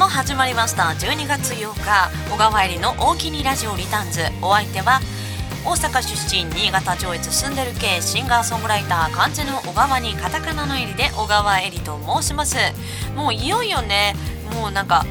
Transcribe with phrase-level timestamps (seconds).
[0.00, 0.84] も始まりました。
[0.84, 4.20] 12月8日小川えりの大喜利ラジオリターンズ。
[4.40, 5.00] お相手は
[5.62, 12.56] 大阪出身新潟上越住んでる系シンガーソングライター漢字の小川にカタカナのえりで小川えりと申します。
[13.14, 14.14] もういよいよね
[14.54, 15.04] もうなんか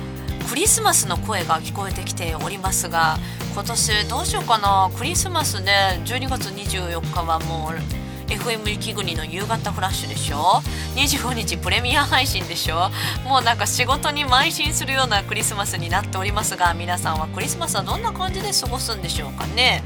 [0.49, 3.17] クリスマスの声が聞こえてきておりますが
[3.53, 4.89] 今年どうしようかな。
[4.97, 10.61] クリスマスね12月24日はもう FM 雪国の夕方フラッシュでしょ。
[10.95, 12.89] 25日プレミア配信でしょ。
[13.23, 19.83] もうなんか仕事に邁進するようなクリスマスになっておりますが皆さんはクリスマスはどんな感じで過ごすんでしょうかね。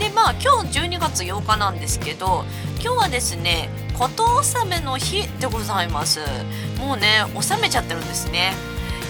[0.00, 2.44] でまあ今日12月8日なんですけど
[2.82, 6.20] 今日はですねこと納めの日でございます。
[6.78, 8.54] もうね納めちゃってるんですね。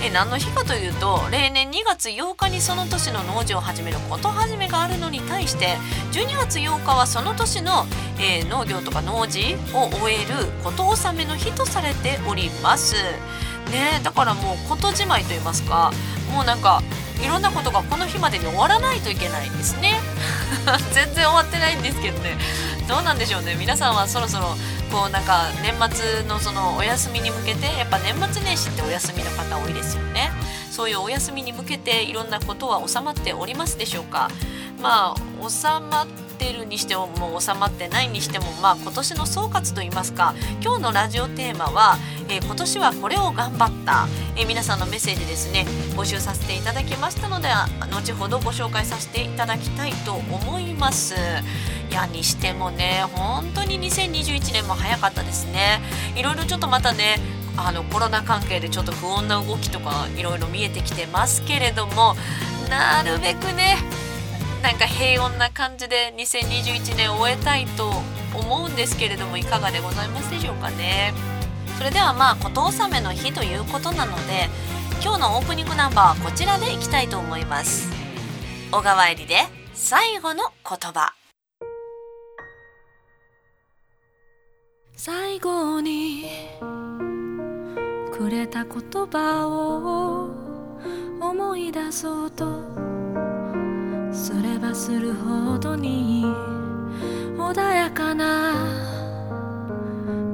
[0.03, 5.77] え何の日かというと例年2月8日にその年の農事を始めること始めがあるのに対して
[6.12, 7.84] 12月8日はその年の、
[8.19, 12.97] えー、農業とか農事を終えること納めの日とされております。
[13.70, 15.92] ねだからもうことじまいと言いますか
[16.33, 16.83] もうなんか
[17.23, 20.01] いろんなことがこの日までに終わらないといけないんですね。
[20.93, 22.37] 全然終わってないんですけどね。
[22.89, 23.55] どうなんでしょうね。
[23.55, 24.57] 皆さんはそろそろ
[24.91, 30.33] こうなんか年末のそのお休みに向けてやっぱ年末年始ってお休みの方多いですよね。
[30.71, 34.31] そういうお休みに向けていろんなことは収まっておりますでしょうか。
[34.81, 36.07] まあ収まっ
[36.41, 51.14] てるにしてももう収まってないにしてもまあ今年の総括といいますか今日のラジオテーマは、えー、今年はこれを頑張った、えー、皆さんのメッセージですね募集させていただきましたので後ほどご紹介させていただきたいと思います。
[51.91, 55.80] いやにしてもね本当に2021年も早かったですね。
[56.16, 57.16] いろいろちょっとまたね
[57.56, 62.14] あのコロナ関係でちょっと不穏な動きとかいろいろ見えてきてますけれども
[62.70, 63.77] なるべくね
[64.62, 67.90] なんか平穏な感じで2021年を終えたいと
[68.35, 71.12] 思うんですけれどもいかがでございますでしょうかね。
[71.79, 74.51] それではまあこと納めの日ということなので
[75.02, 77.89] 今日のオープニングナンバーはこちらでいきたいと思います。
[78.70, 79.36] 小川えりで
[79.73, 81.14] 最後の言葉。
[84.95, 86.27] 最後に
[88.12, 90.29] くれた言葉を
[91.27, 92.89] 思い出そうと
[94.13, 96.25] すればするほどに
[97.37, 98.55] 穏やかな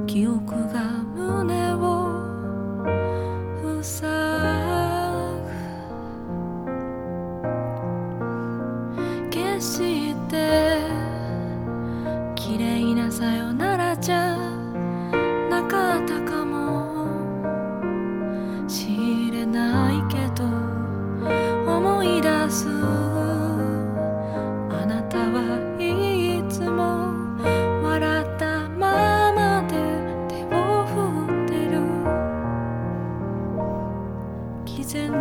[0.07, 0.81] 記憶が
[1.15, 1.66] 胸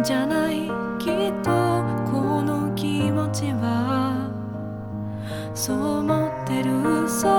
[0.06, 0.71] じゃない？
[1.00, 1.50] きっと
[2.09, 4.31] この気持ちは。
[5.53, 7.09] そう思ってる？
[7.09, 7.33] そう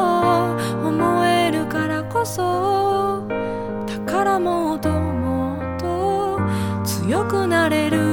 [0.86, 3.26] 思えるからこそ。
[3.86, 6.42] 宝物ともっと
[6.84, 8.06] 強くなれる。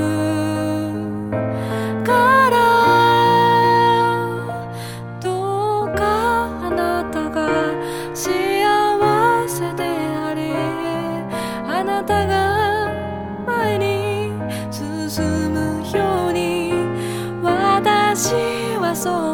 [19.11, 19.34] は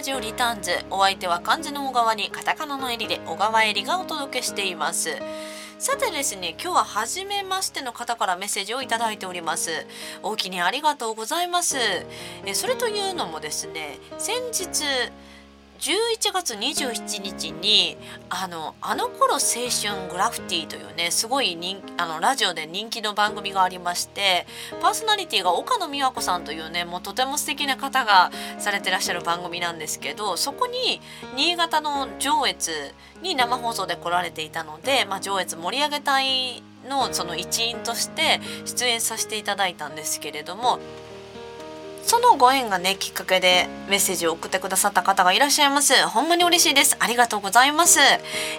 [0.00, 5.10] ラジオリターンズお相手は漢字の小川にカタカナの襟で小川襟がお届けしています。
[5.78, 9.86] さてですね今日は初めましての方からメッセージをいただいております。
[10.22, 11.76] 大きにありがとうございます。
[12.46, 14.72] えそれというのもですね先日
[15.80, 17.96] 11月27日に
[18.28, 19.40] あのあの頃青
[19.70, 24.46] 春グラフィティというねすごい人あのラジオで人気の番組がありまして
[24.82, 31.00] パーソナリティが岡野美和子さんというねもうとても素敵な方がされてらっしゃる番組なんですけどそこに
[31.34, 32.70] 新潟の上越
[33.22, 40.78] に生放送で来られていたので、まあ、上越盛り上げ隊のその一員として出演させていただいたんですけれども
[42.02, 45.94] そのご縁がねきっかけでメッセージを送ってくださった方がいらっしゃいます。
[46.08, 46.96] ほんまに嬉しいです。
[46.98, 48.00] ありがとうございます、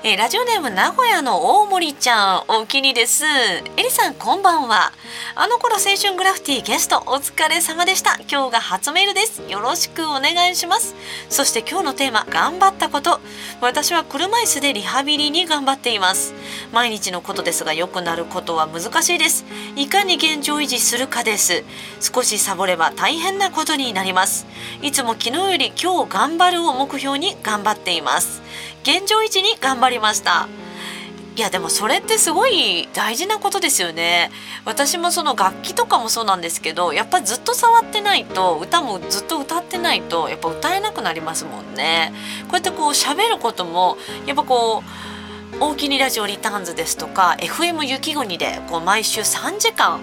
[0.04, 3.26] えーラジオネーム名古屋の大森ちゃんお気にです。
[3.26, 4.92] えりさんこんばんは。
[5.36, 8.18] あの頃青春グラフィティゲストお疲れ様でした。
[8.30, 9.42] 今日が初メールです。
[9.50, 10.96] よろしくお願いします。
[11.30, 13.20] そして今日のテーマ頑張ったこと。
[13.62, 16.34] 私は車椅子でリハビリに頑張っています。
[16.72, 19.46] 毎日のことですが良くなることは難しいです。
[19.76, 21.64] いかに現状維持するかです。
[22.00, 24.45] 少しサボれば大変なことになります。
[24.83, 28.44] いつも昨日より今日頑張るを目標に頑張っています。
[28.83, 30.48] 現状維持に頑張りました。
[31.36, 34.30] いやでもそれってすごい大事なことですよね。
[34.64, 42.14] 私もその楽器とかもそうなんですけどやっぱずっと触ってないと歌もずっと歌ってないとやっぱ歌えなくなりますもんね。
[42.44, 44.83] こうやってこう喋ることもやっぱこ
[45.60, 50.00] う大きにラジオリターンズですとか FM 雪国でこう毎週3時間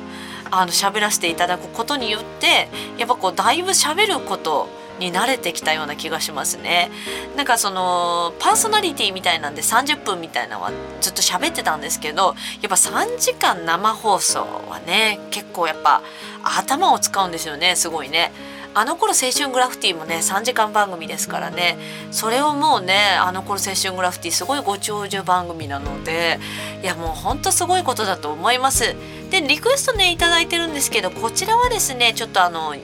[0.50, 6.90] あの喋らせていただくことによってやっぱこうだいぶ喋ることに慣れてきたような気がしますね。
[7.36, 16.02] なんかそのパーソナリティみたいなんで30分みたいなのはずっと喋ってたんですけどやっぱ3時間生放送はね結構やっぱ
[16.42, 18.32] 頭を使うんですよねすごいね。
[18.74, 21.76] あの頃青春グラフィティもね3時間番組ですからね。
[22.10, 26.38] それをもうねあの頃青春グラフィティすごいご長寿番組なので
[26.82, 28.94] いやもうほんとすごいことだと思います。
[29.30, 32.74] でリクエストね頂いてるんですけどこちらはですねちょっとあの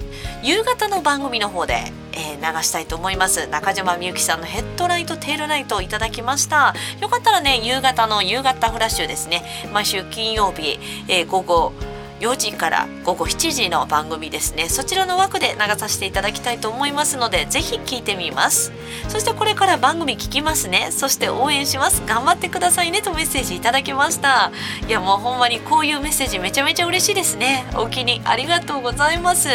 [0.42, 3.46] 夕方の番組の方で、えー流したいと思います。
[3.46, 6.74] 中島みゆきさんのヘッドライトテールライトをいただきました。
[7.00, 11.72] よかったらね夕方の夕方フラッシュですね毎週金曜日、えー午後
[12.20, 14.68] 4時から午後7時の番組ですね。
[14.68, 18.72] そちらの枠で流させていただきたいと思いますのでぜひ聞いてみます。
[19.08, 20.88] そしてこれから番組聞きますね。
[20.90, 22.02] そして応援します。
[22.06, 23.02] 頑張ってくださいね。
[23.02, 24.52] とメッセージいただきました。
[24.88, 27.66] いやもうほんまにこういうメッセージめちゃめちゃ嬉しいですね。
[27.76, 29.48] お気にありがとうございます。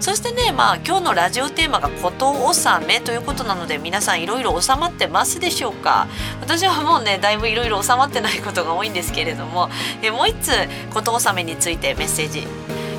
[0.00, 6.08] そしてねまあ今日のラジオテーマがこと納めということなので皆さんいろいろ収まってますでしょうか？
[6.40, 9.70] 私はもうねだいぶいろいろ収まってないことが多いんですけれども。
[10.02, 10.50] えもう一つ
[10.92, 12.46] こと納めについてメッセージ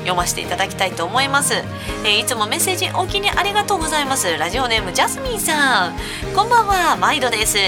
[0.00, 1.54] 読ませていただきたいと思います、
[2.04, 4.36] えーいつもメッセージお気にありがとうございます。
[4.38, 5.96] ラジオネームジャスミンさん。
[6.34, 6.96] こんばんは。
[6.96, 7.58] 毎度です。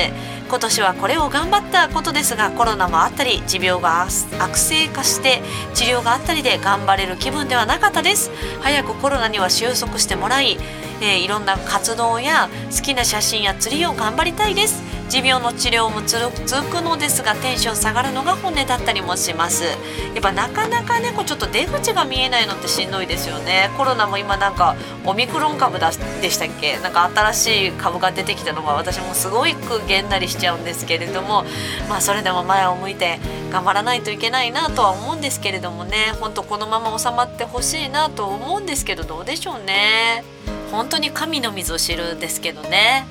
[0.49, 4.07] 今年はこれを頑張ったことですがコロナもあったり持病が
[4.39, 5.43] 悪性化して
[5.75, 8.31] 治療があったりで頑張れる気分ではなかったです。
[8.61, 10.59] 早くコロナには収束してもらい、
[11.01, 14.83] えーいろんな活動や好きな写真や釣りを頑張りたいです。
[15.09, 19.65] 持病の治療も続くのですがテンション下がるのが本音だったりもします。
[19.65, 19.71] や
[20.19, 23.71] っぱなかなかねこうちょっと出口が見えないのってしんどいですよね。
[23.77, 25.91] コロナも今なんかオミクロン株で
[26.31, 26.79] したっけ？
[26.79, 31.45] なんか新しい株が出てきたのが私もすごくげんなりしちゃうんですけれども。
[31.89, 33.19] まあそれでも前を向いて
[33.51, 36.13] 頑張らないといけないなとは思うんですけれどもね。
[36.21, 40.23] ほんとこのまま収まってほしいなと思うんですけどどうでしょうね。
[40.71, 43.07] 本当に神の水を知るですけどね。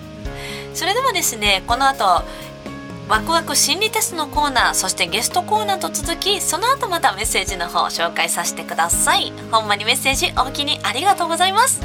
[0.74, 2.24] それではですねこの後
[3.10, 9.32] ワクワク心理テストのコーナーそしてゲストコーナーと続きその後またメッセージの方を紹介させてください。
[9.50, 11.80] ほんまにメッセージおおきにありがとうございます。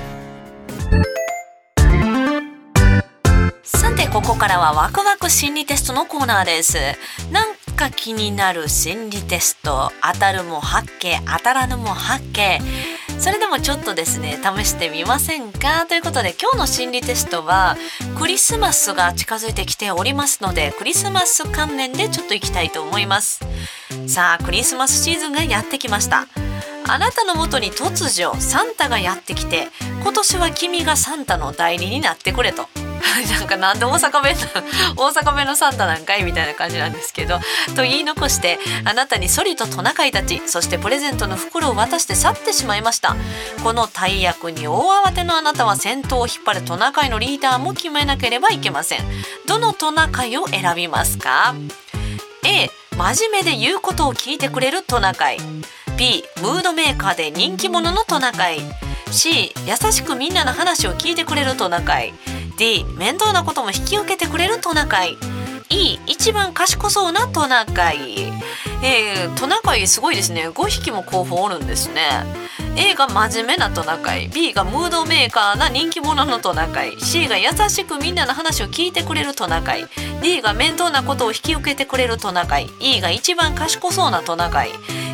[3.62, 6.78] さてここからはワクワク心理テストのコーナーです。
[7.30, 12.60] なんか気になる心理テスト当たるも八景当たらぬも八景
[13.22, 15.86] それでもちょっとですね試してみませんか？
[15.86, 17.76] ということで今日の心理テストは
[18.18, 23.44] クリスマスが近づいてきておりますのでクリスマス関連でちょっといきたいと思います。
[24.08, 26.26] さあクリスマスシーズンがやってきました。
[26.88, 29.68] あなたのもとに突如サンタがやってきて
[30.02, 32.68] 今年は君がサンタの代理になってくれと。
[33.38, 34.36] なんかなんで大阪弁
[34.96, 37.40] 大阪弁のサンタなんかいみたいな感じなんですけど
[37.76, 43.16] と言い残してあなたにソリとトナカイたちそしてプレゼントの袋を渡して去ってしまいました。
[43.62, 49.00] この大役に大慌てのあなたは先頭を引っ張るトナカイのリーダーも決めなければいけません。
[49.46, 51.54] どのトナカイを選びますか
[52.44, 55.38] ？A 真面目で言うことを聞いてくれるトナカイ。
[56.02, 58.58] B ムードメーカーで人気者のトナカイ。
[59.12, 62.12] C 優しくみんなの話を聞いてくれるトナカイ。
[62.58, 65.16] D 面倒なことも引き受けてくれるトナカイ。
[65.70, 68.32] E 一番賢そうなトナカイ、
[68.82, 70.48] えー、トナカイすごいですね。
[70.48, 72.02] 5匹も候補おるんですね。
[72.76, 74.28] A が真面目なトナカイ。
[74.28, 76.98] B がムードメーカーな人気者のトナカイ。
[77.00, 79.86] C が優しくみんなの話を聞いてくれるトナカイ。
[80.22, 82.68] D が面倒なことを引き受けてくれるトナカイ。
[82.80, 84.70] E が一番賢そうなトナカイ、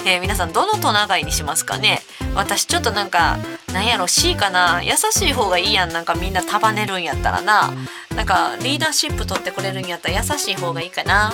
[0.06, 2.00] えー、皆さんどのトナカイにしますかね？
[2.34, 3.38] 私ちょっとなんか
[3.72, 4.82] なんやろ C かな。
[4.82, 5.92] 優しい方がいいやん。
[5.92, 7.70] なんかみんな束ねるんやったらな。
[8.16, 11.32] なんかリーダーシップ取ってくれるんやったら優しい方がいいかな。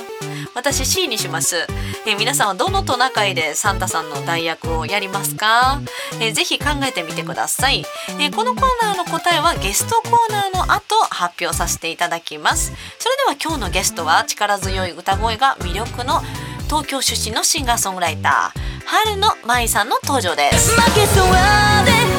[0.54, 1.66] 私 C にします、
[2.06, 5.80] え、皆さんはどのトナカイでサンタさんの代役をやりますか、
[6.20, 7.84] え、ぜひ考えてみてください、
[8.20, 12.72] え、このコーナーの答えはゲストコーナーの後発表させていただきます。
[12.98, 16.22] それでは今日のゲストは力強い歌声が魅力の
[16.66, 20.76] 東京出身のシンガーソングライター春の舞さんの登場です。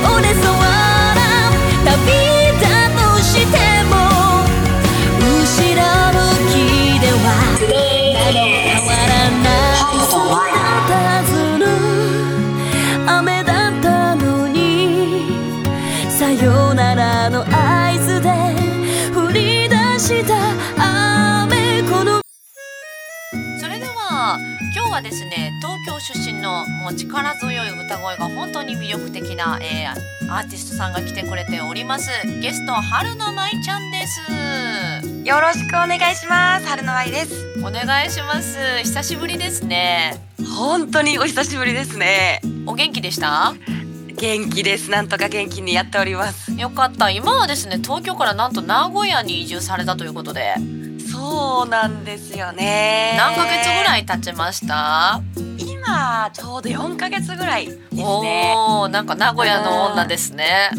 [0.06, 0.54] 負けそうで折れそう。
[0.54, 1.52] な
[1.86, 2.25] 旅
[24.74, 32.10] 今日はですね東京出身のもう力強い歌声が本当に魅力的な、えーアーティストさんが来てくれております
[32.41, 34.20] ゲスト春の舞ちゃんです
[35.24, 36.65] よろしくお願いします。
[36.67, 37.60] 春の愛です。
[37.60, 40.20] お願いします久しぶりですね
[40.58, 42.41] 本当にお久しぶりですね。
[42.65, 43.53] お元気でした？
[44.17, 44.89] 元気です。
[44.89, 46.51] なんとか元気にやっております。
[46.53, 50.55] よかった今はですね東京からなんと名古屋に移住されたということで
[51.29, 53.15] そうなんですよね。
[53.17, 54.01] 何ヶ月ぐらい？
[54.01, 55.22] い経ちました？
[55.58, 58.03] 今ちょうど4ヶ月ぐらいですね。
[58.03, 60.70] おおなんか名古屋の女ですね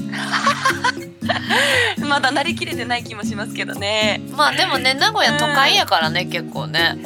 [2.09, 4.21] まだなりきれてない気もしますけどね。
[4.37, 6.97] まあでもね名古屋都会やからね結構ね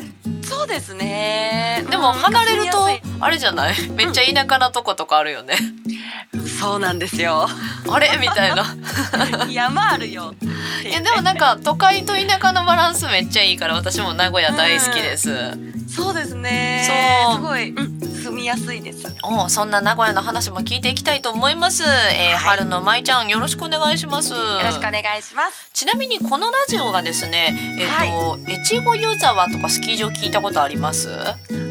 [0.50, 1.84] そうですね。
[1.90, 2.14] でもうん。
[2.14, 2.86] 離れると
[3.20, 3.88] あれじゃない？
[3.90, 5.54] めっちゃ田舎なとことかあるよね。
[6.60, 7.46] そうなんですよ。
[7.88, 8.18] あれ？
[8.20, 8.76] みたいな。
[9.48, 10.34] 山あるよ。
[10.84, 15.52] いやでもなんか都会と田舎のバランスめっちゃいいから私も名古屋大好きです、
[15.88, 16.84] そうですね。
[17.28, 17.36] そう。
[17.36, 19.14] すごい、うん、住みやすいです。
[19.22, 21.88] おそんな名古屋の話も聞いていきたいと思います、えー
[22.32, 22.58] はい。
[22.58, 24.32] 春の舞ちゃんよろしくお願いします。
[24.32, 25.70] よよろしくお願いします。
[25.74, 31.08] ちなみにこのラジオがですねえっ、と、越後湯沢とかスキー場聞いたことあります？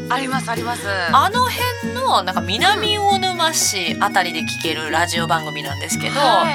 [0.08, 0.88] ありますあります。
[0.88, 6.54] あの辺のなんか南魚沼市あたりで聞けるラジオ番組なんですけど、はい。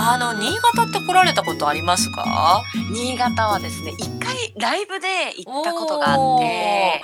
[0.00, 2.62] あの新潟って来られたことありますか？
[2.92, 7.02] 新潟はですね一回ライブで行ったことがあって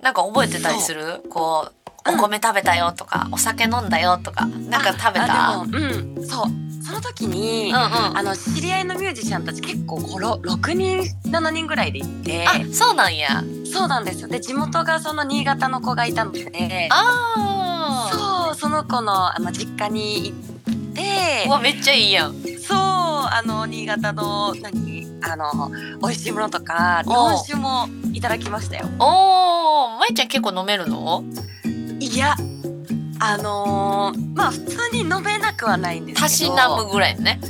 [0.00, 1.22] なんか覚えてたりする？
[1.28, 1.74] こう
[2.08, 5.58] お米食べたよとか、お酒飲んだよとかなんか食べた？
[5.58, 6.26] うん。
[6.26, 6.46] そう
[6.92, 8.18] その時に、うんうん。
[8.18, 10.98] あの知り合いのミュージシャンたち結構6人
[11.30, 13.42] 7人ぐらいで行ってあそうなんや。
[13.64, 14.28] そうなんですよ。
[14.28, 18.14] で地元がその新潟の子がいたのであー。
[18.14, 22.34] そうその子のあの実家に行ってうわめっちゃいいやん。
[22.60, 25.70] そうあの新潟の何あの
[26.02, 28.86] 美味しいものとか日本酒もいただきましたよ。
[28.98, 31.24] おーまいちゃん結構飲めるの？
[32.00, 32.34] いや
[33.24, 36.26] あのーまあ普通に飲めなくはないんですけど。
[36.26, 37.40] たしなむぐらいね。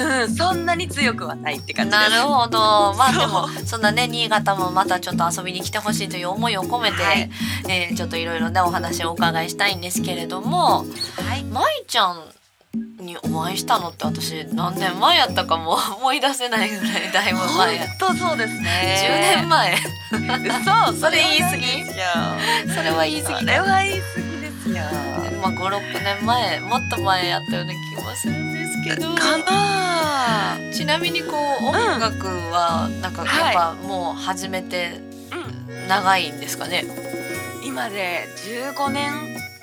[0.00, 2.10] うんそんなに強くはないって感じです。
[2.10, 2.58] なるほど。
[2.96, 3.20] まあそう。
[3.20, 7.30] でもそんなね新潟もまたちょっと遊びに来てほしいという思いを込めて、はい。
[7.68, 10.84] えーちょっといろいろねお話をお伺いしたいんですけれども
[11.28, 11.44] はい。
[11.44, 12.22] まいちゃん
[13.04, 17.74] にお会いしたのって私何年前やったかも 思い出せないぐらいだいぶ前。
[17.76, 19.34] や本当そうです10ね。
[19.40, 19.78] 年前。
[20.92, 21.66] 嘘それ言い過ぎ？
[21.66, 21.84] ぎ
[22.72, 24.27] それは言い過ぎそれは言い過ぎ
[24.72, 24.84] ですよ。
[25.42, 29.14] まあ56年前もっと前やったような気もするんですけど。
[29.14, 35.00] かなちなみにこう音楽はなんかやっぱもう始めて
[35.32, 35.88] うん。
[35.88, 36.84] 長いんですかね、
[37.64, 38.26] 今で
[38.74, 39.12] 15年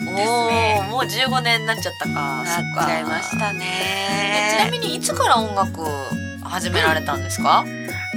[0.02, 0.78] おですね。
[0.80, 2.14] おもう15年になっちゃったか。
[2.14, 4.72] なっちゃいましたえちなね。
[4.72, 5.86] みにいつから音楽
[6.44, 7.64] 始められたんですか、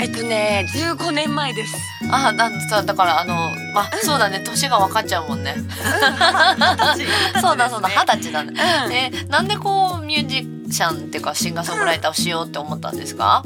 [0.00, 1.76] えっとね15年前です。
[2.10, 3.34] あなんさだからあの
[3.74, 4.40] あそうだね。
[4.44, 5.56] 年が分かっちゃうもんね。
[7.40, 7.88] そうだそうだ。
[7.88, 8.52] 二十歳だね。
[8.86, 8.92] うん。
[8.92, 13.42] えなんでこうミュージシャンっていうかシンガーソングライターをしようって思ったんですか、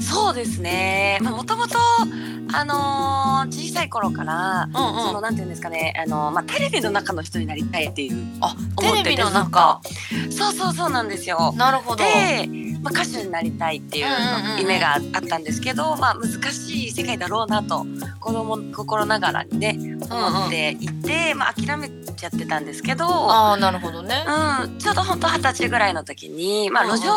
[0.00, 1.18] そうですね。
[1.22, 1.78] まあもともと
[2.54, 8.26] あのー小さい頃から、うんそのなんていうんですかね、あのーまあテレビの中の人になりたいっていう。
[8.40, 9.80] あテレビの中。
[10.30, 11.54] そうそうそうなんですよ。
[11.56, 12.04] なるほど。
[12.04, 12.48] で、
[12.82, 14.52] まあ、歌手になりたいっていううんうんうん。
[14.54, 17.84] うん夢があったんですけど、まあ難しい世界だろうなと
[18.20, 19.76] 子供心ながらにね
[20.08, 23.06] 思っていて、まあ諦めちゃってたんですけど。
[23.06, 24.24] ああなるほどね。
[24.26, 26.96] うん、ちょうど本当二十歳ぐらいの時に、まあ、うんうん。
[26.98, 27.12] 路上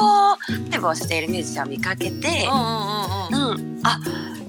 [0.72, 3.78] ライブをしているミュージシャンを見かけてうん、うんうんうん。
[3.78, 4.00] うん、あ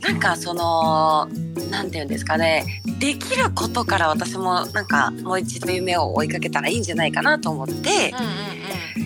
[0.01, 1.29] なんかその
[1.71, 2.83] なんていうんですかね。
[2.99, 8.15] できることから私もなんかもう一度夢を追いかけたらいいんじゃないかなと思って。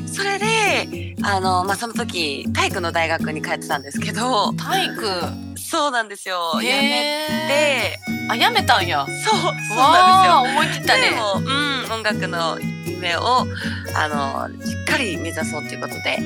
[0.06, 4.50] それであの、まあ、その時体育の大学に通ってたんですけど。
[4.50, 5.50] うん体育？
[5.56, 6.54] そうなんですよ。
[6.54, 8.00] やめへて。
[8.28, 9.06] ーあやめたんや。
[9.06, 11.10] そうそうわなんあ思い切ったね。
[11.36, 13.46] うん、音楽の夢を
[13.94, 16.18] あのしっかり目指そうということで、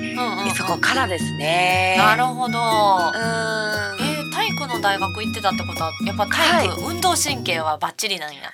[0.57, 1.97] そこからですね。
[1.99, 2.59] なるほど。
[2.59, 2.63] うん。
[4.01, 4.14] えー、
[4.45, 8.51] 体育の大学行ってたってことはやっぱ体育、運動神経はバッチリなんや。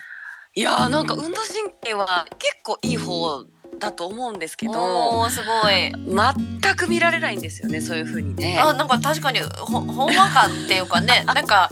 [0.55, 3.45] いやーなんか運動神経は結構いい方
[3.79, 5.93] だと思うんですけどすごい。
[5.93, 8.59] 全く見られないんですよねそういう風にね。
[8.61, 11.69] あなんか確かにほほんわかっていうかね なんか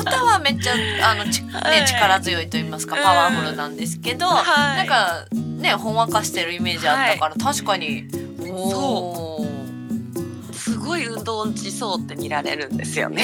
[0.00, 0.74] 歌はめっちゃ
[1.10, 1.80] あのち、 はい。
[1.80, 4.76] ね、力強いと言いますかパワフルなんですけど、はい。
[4.76, 8.08] なんかねほんわかしてるイメージあったから、確かに
[8.48, 9.26] おー。
[9.28, 9.31] す
[10.92, 13.22] ごい運動音痴そうって見られるんですよね。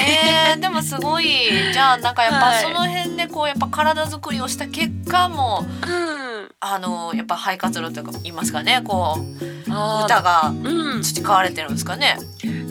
[0.53, 1.27] えー、でもすごい。
[1.71, 2.63] じゃあなんかやっぱはい。
[2.63, 6.49] その辺でこうやっぱ体作りをした結果もうん。
[6.61, 8.81] あのやっぱ肺活量というか言いますかね。
[8.83, 11.01] こう歌がうん。
[11.03, 12.17] 培われてるんですかね。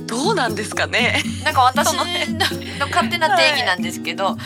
[0.06, 1.22] どうなんですかね。
[1.44, 2.34] なんか私の その辺。
[2.90, 4.37] 勝手な定義なんですけど、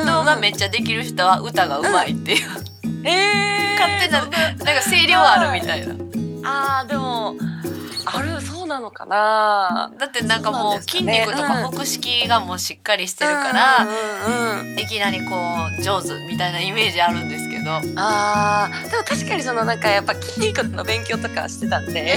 [0.00, 2.48] 運動がめっちゃできる人は歌がうまいっていう、
[3.04, 5.94] えー、勝手ななんか声量あるみたいな。
[6.46, 7.36] ああでも
[8.06, 9.92] あるそうなのかな？
[9.98, 13.88] だってなんかもう筋ね肉とかうん腹式がもうしっかりしてるから、うん
[14.60, 15.36] うんうん、いきなりこ
[15.78, 18.90] う上手みたいなイメージあるんですけど、うんうんうんあー。
[18.90, 22.16] でも確かにそのなんかやっぱ筋肉の勉強とかしてたんで、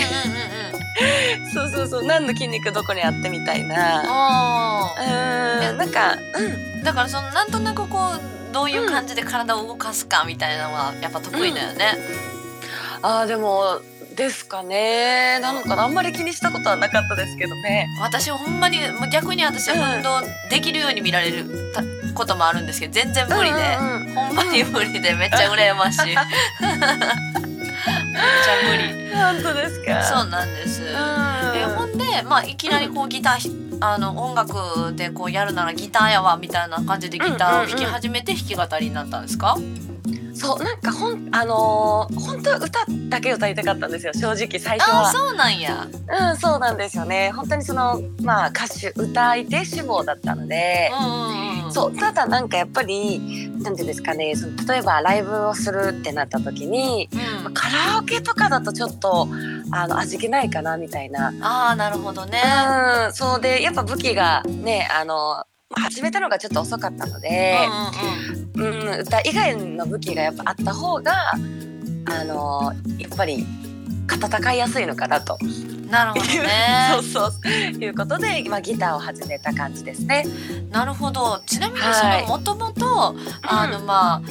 [1.53, 2.03] そうそうそう。
[2.03, 4.03] 何の筋肉どこにあってみたいな。
[4.05, 5.77] あうーん。
[5.77, 11.93] なんか、うん、ーだからそのなんとなくこうどういう感じで体を動かすかみたいなのはやっぱ得意だよね。
[13.01, 13.79] あーでも
[14.17, 15.39] ですかね。
[15.39, 15.83] なのかな。
[15.83, 17.87] あんまり気にしたことはなかったですけどね。
[18.01, 18.79] 私ほんまに
[19.11, 19.97] 逆に私うん。
[19.97, 21.83] 運動できるように見られるた
[22.15, 24.13] こともあるんですけど全然無理で、うんうんうん。
[24.15, 26.05] ほんまに無理でめっちゃ羨ましい。
[26.09, 26.25] めっちゃ
[28.69, 29.13] 無理。
[29.13, 30.03] 本当ですか。
[30.03, 30.87] そうなんです、うん。
[31.55, 39.55] えほんでまあいきなりこうギターひあの音楽でこうやるならギターやわみたいな感じでギターを弾き始めて弾き語りになったんですか、
[40.37, 44.99] そうなんかほんあのー本当は歌だけ歌いたかったんですよ正直最初は。
[44.99, 45.87] ああそうなんや。
[46.29, 47.31] うんそうなんですよね。
[47.31, 50.91] 本当にそのまあ歌手歌い手志望だったので。
[50.99, 51.09] うんう
[51.63, 51.73] んうん。
[51.73, 53.19] そうただなんかやっぱり
[53.59, 57.43] なんていうんですかねその例えばライブをするってなった時に、うん。
[57.43, 59.27] まあカラオケとかだとちょっと
[59.71, 61.33] あの味気ないかなみたいな。
[61.41, 62.41] ああなるほどね。
[63.07, 65.43] うん、そうでやっぱ武器がねあの
[65.75, 67.57] 始めたのがちょっと遅かったので、
[68.55, 68.89] うんうんうん。
[68.89, 71.31] うん歌以外の武器がやっぱあった方が
[72.09, 73.45] あのやっぱり
[74.09, 75.37] 戦いやすいのかなと、
[75.89, 77.83] なるほど そうねそう。
[77.83, 80.25] いうことで、まあ、ギターを始めた感じですね。
[80.71, 81.41] なるほど。
[81.45, 82.21] ちなみにそはい。
[82.23, 84.21] のもともとあのまあ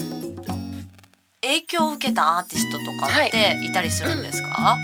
[1.43, 4.77] 影響を受けたアーティストとかっていたりするんですか、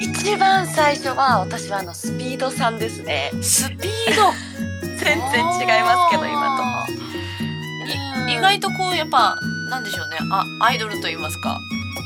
[0.00, 3.30] 一番最初は私はあのスピードさんですね。
[3.42, 4.32] スピード。
[4.98, 9.36] 全然違いますけど今あーい意外とこうやっぱ
[9.68, 10.16] なんでしょうね。
[10.32, 11.58] あアイドルと言いますか。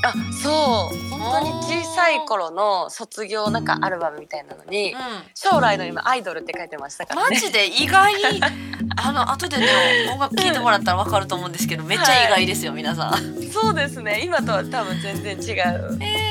[0.02, 1.08] とあそう。
[1.18, 5.00] 本当に小さい頃の卒業なんかアルバムみたいなのにうん。
[5.34, 7.36] 将来の今アイドルって書いてましたからね。
[7.36, 7.66] マジで？
[7.66, 8.14] 意外
[8.96, 9.66] あの後でね
[10.12, 13.50] 音楽聴いてもらったらわかると思うんですけどめっちゃ意外ですよ、皆さん。
[13.52, 14.22] そうですね。
[14.24, 15.98] 今とは多分全然違う。
[16.00, 16.27] えー、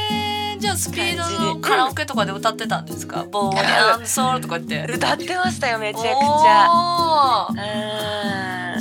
[0.60, 4.94] じゃあスピードのカラオケとかで歌ってたんですか「ボーニャンソール」とか言って。
[4.94, 7.48] 歌ってましたよめちゃくちゃ。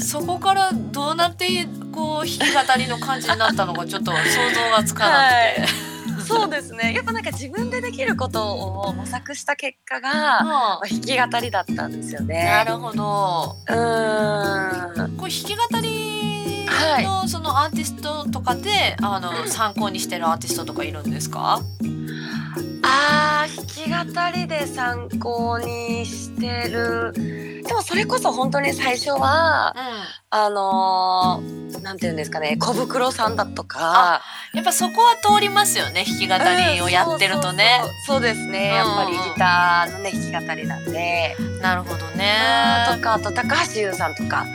[0.01, 4.19] そこからどうなってこう弾き語りの感じになったのかちょっと想
[4.55, 6.93] 像がつかなくて、そうですね。
[6.95, 10.11] やっぱなんか自分でできることを模索した結果が、
[10.45, 13.57] まあ弾き語りだったんですよなねるほど。
[13.69, 15.17] うーん。
[15.17, 16.36] これ弾き語り
[17.03, 21.61] のそのアーティストとかで、あの参考にしてるアーティストとかいるんですか？
[22.89, 23.57] あー
[23.89, 27.13] 弾き語りで参考にしてる
[27.67, 29.79] でもそれこそ本当に最初はう
[30.31, 34.21] あのーなんていうんですかね小袋さんだとか
[34.55, 34.57] ん。
[34.57, 36.35] やっぱそこは通りますよね弾き語
[36.75, 37.81] りをやってるとね。
[37.85, 42.87] うんそうですねやっぱりギターのね弾き語りなんで、なるほどね。
[42.93, 44.47] とかあと高橋優さんとか、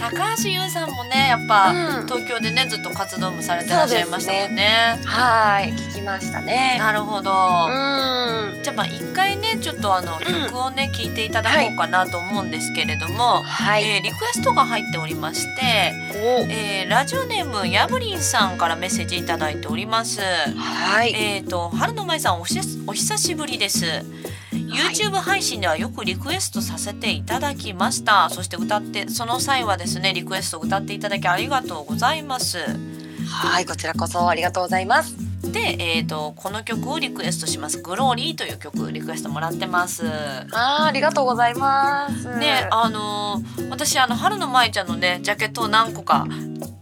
[0.00, 4.98] 高橋優さんもねやっぱ、うん東京でねずっと活動もされてらっしゃいましたもんね。
[5.04, 6.76] はい聞きましたね。
[6.78, 7.67] なるほど。
[7.68, 20.20] うんじゃあまあ一回ねちょっとあの曲をね聴いていただこうかなと思うんですけれども、はい、えーリクエストが入っておりまして、おえーラジオネームやぶりんさんからメッセージいただいております。
[20.20, 23.84] はい、えーと春の舞さんおしお久しぶりです。
[24.52, 28.28] YouTube 配信ではよくリクエストさせていただきました。
[28.30, 32.58] そして歌ってその際はですねリクエストを歌っていただきありがとうございます。
[33.28, 35.27] はいこちらこそありがとうございます。
[35.52, 40.06] で、えー、とこの曲をリクエストします「グローリー」という曲リクエストもらってます。
[40.52, 42.36] あーありがとうございます。
[42.36, 46.26] ねあのー私あの春の舞ちゃんのねジャケットを何個か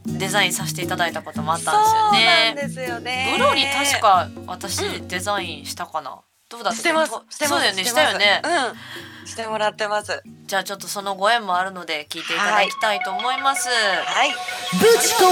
[0.07, 2.47] デザインさせていただいたこともあったんですよね。
[2.49, 3.35] そうなんですよね。
[3.37, 6.75] グローリー確か私デザインしたかな、どうだった？
[6.75, 7.13] っけしてます。
[7.13, 7.85] としてますそうだよね。
[7.85, 9.29] したよね、うん。
[9.29, 10.23] してもらってます。
[10.47, 14.31] じゃあちょっとそのご縁もあるので聞いていただきたいと思います、はい。
[14.31, 15.31] ぶち壊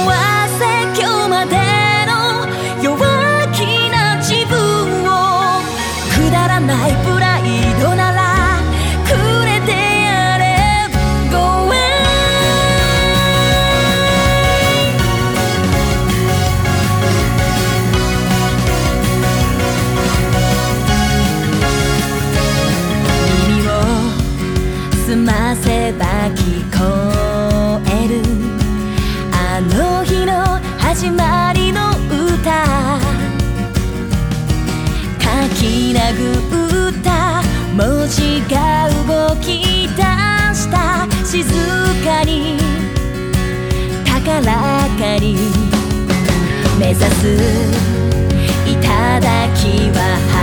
[0.58, 1.56] せ今日まで
[2.06, 2.82] の
[6.74, 7.03] く
[38.14, 40.02] 文字が動き出
[40.54, 41.42] した静
[42.04, 42.56] かに
[44.04, 45.36] 高らかに
[46.78, 47.36] 目指す。
[48.66, 48.80] 頂
[49.90, 50.33] は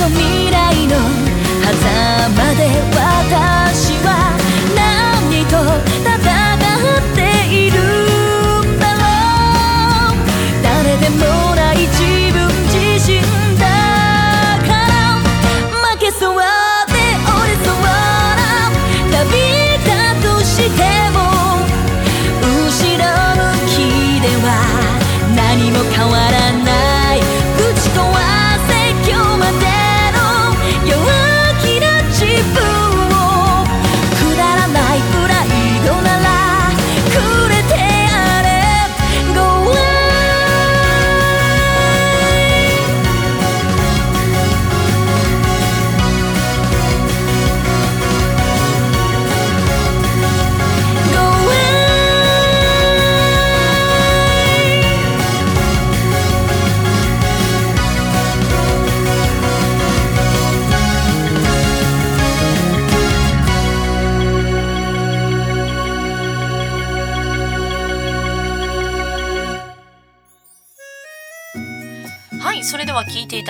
[0.00, 0.96] と未来の
[1.74, 2.99] 狭間で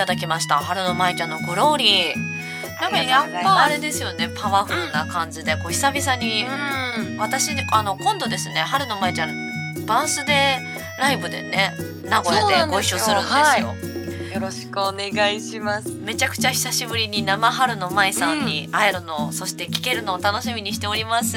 [0.01, 0.57] ただきました。
[0.57, 2.81] はるのまいちゃんのグローリー。
[2.81, 4.29] なんかやっぱあれですよね。
[4.35, 7.17] パワフルな感じでこう久々にうん。
[7.17, 13.90] 私あの今度ですねはるのまいちゃんバースデーライブでね名古屋でご一緒するんですよ
[14.33, 15.93] よろしくお願いします。
[15.93, 21.35] めちゃくちゃ久しぶりに生はるのまいさんに会えるの、そして聞けるのを楽しみにしております。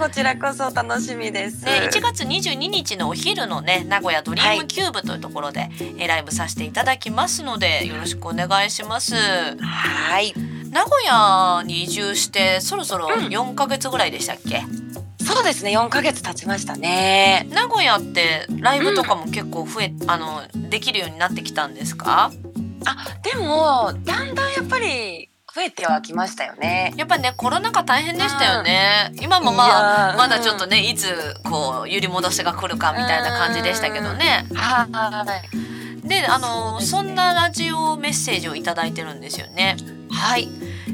[0.00, 1.64] こちらこそ楽しみです。
[1.64, 10.34] ね、1月22日のお昼のね名古屋ドリームキューブというところで、えライブさせていただきますのでよろしくお願いしますはい。
[10.72, 14.64] 名古屋に移住してそろそろうん4ヶ月ぐらいでしたっけ、
[15.32, 15.76] そうですね。
[15.76, 17.46] 4ヶ月経ちましたね。
[17.50, 22.30] 名古屋ってライブとかも結構増え、あのできるようになってきたんですか？
[22.84, 26.92] あ、でもだんだんやっぱり増えてはきましたよね。
[26.96, 34.46] やっぱねコロナ禍大変でしたよね、今もまあまだちょっとねいつこう揺り戻しが来るかみたいな感じでしたけどね。
[34.54, 35.24] は
[36.04, 36.08] い。
[36.08, 37.12] であのそ,、ね。
[37.12, 39.76] んなラジオメッセージをいただいてるんですよね
[40.12, 40.48] はい。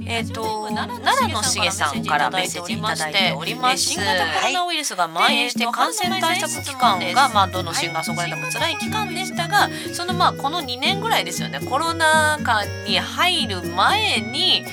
[0.06, 0.88] えっ、と奈
[1.22, 14.64] 良のしげさんからメッセージいただいております新型コロナウイルスが蔓延して感染対策期間が、まあ、どのシンガーソングライターも辛い期間でしたがそのまあこの2年ぐらいですよねコロナ禍に入る前に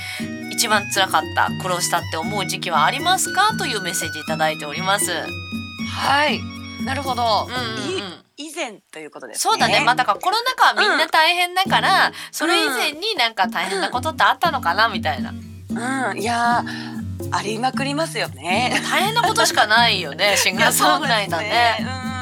[0.51, 3.55] 一番辛かった苦労したって思う時期はありますか？
[3.57, 5.11] というメッセージいただいております。
[5.11, 6.54] はい。
[6.85, 7.47] なるほど。
[7.47, 9.39] うんうんうんい以前ということですね。
[9.39, 16.19] そうだね、まあ、だからコロナ禍はみんな大変だから、それ以前になんか大変なことってあったのかなみたいなうん。
[16.19, 18.81] いやーありまくりますよね。
[18.89, 22.14] 大変なことしかないよね シンガーソングライターね。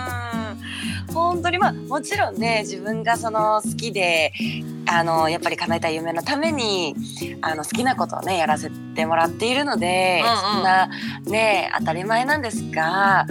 [1.16, 1.34] うん。
[1.34, 4.34] 本当にまあもちろんね自分がその好きで
[4.86, 6.96] あのやっぱり叶えたい夢のために
[7.42, 10.90] あの好きなことをねやらせてもらっているので、うんうんそんな
[11.26, 13.26] ね当たり前なんですが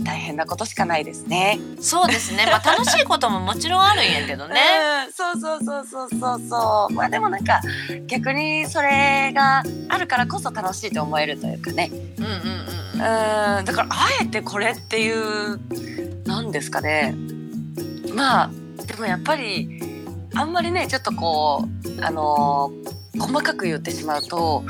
[0.00, 1.58] 大変なことしかないですね。
[1.80, 4.60] そうですね、まあ、楽しいことももちろんあるんやけどね。
[5.06, 7.60] うん、そうそうそうそうそうそうまあでもなんか
[8.06, 12.38] 逆にそれがあるからこそ楽しいと思えるというかねうんうんうん
[12.74, 15.58] うんだからあえてこれっていう
[16.26, 17.14] なんですかね。
[18.14, 18.50] まあ
[18.86, 19.82] でもやっぱり
[20.34, 21.64] あんまりねちょっとこ
[21.98, 24.64] うあのー細かく言ってしまうと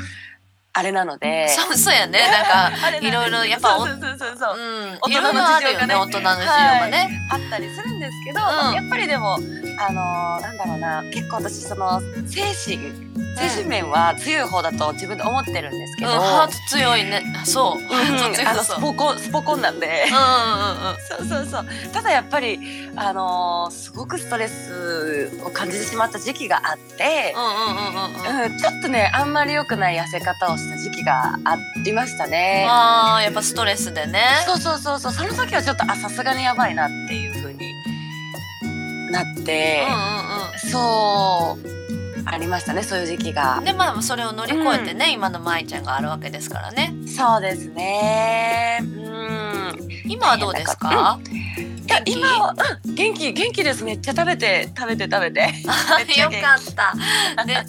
[0.73, 1.49] あれなので。
[1.49, 2.19] そうそうやね。
[2.19, 4.57] なんかいろいろやっぱおそうそうそうそう。
[4.57, 5.93] うん大人の事情がね。
[5.93, 7.27] よね大人の事情がね。
[7.31, 8.73] あったりするんですけど、うん。
[8.73, 9.37] やっぱりでも
[9.87, 11.03] あのーなんだろうな。
[11.11, 17.23] 結構私その精神精神面は強い方だと自分で思ってるんですけど、うん、ハート強いね。
[17.45, 17.87] そう、うん。
[17.87, 20.05] ハート強あのスポコンスポコンなんで。
[20.07, 21.27] うんうんうん。
[21.27, 21.65] そうそうそう。
[21.91, 22.59] ただやっぱり、
[22.95, 27.33] あのーすごくストレスを感じてしまった時期があって、
[28.59, 32.65] ちょっとねあんまり良くない痩せ方をした時期がありましたね。
[32.69, 34.21] あーやっぱストレスでね。
[34.45, 35.11] そうそうそうそう。
[35.11, 37.40] その時はちょっとあさすがにやばいなっていう
[39.11, 39.85] なって、
[40.71, 41.81] そう
[42.25, 43.65] ありましたねそういう時期がうんうん。
[43.65, 48.79] でまあそれを乗り越えてね、今の舞ちゃんがあるわけですからねそうですね。
[48.81, 49.31] うん。
[50.07, 55.41] 今はどうですか、いや今は、うん、元気元気ですめっちゃ食べて食べて食べて。
[56.19, 57.45] よかった。
[57.45, 57.63] で、名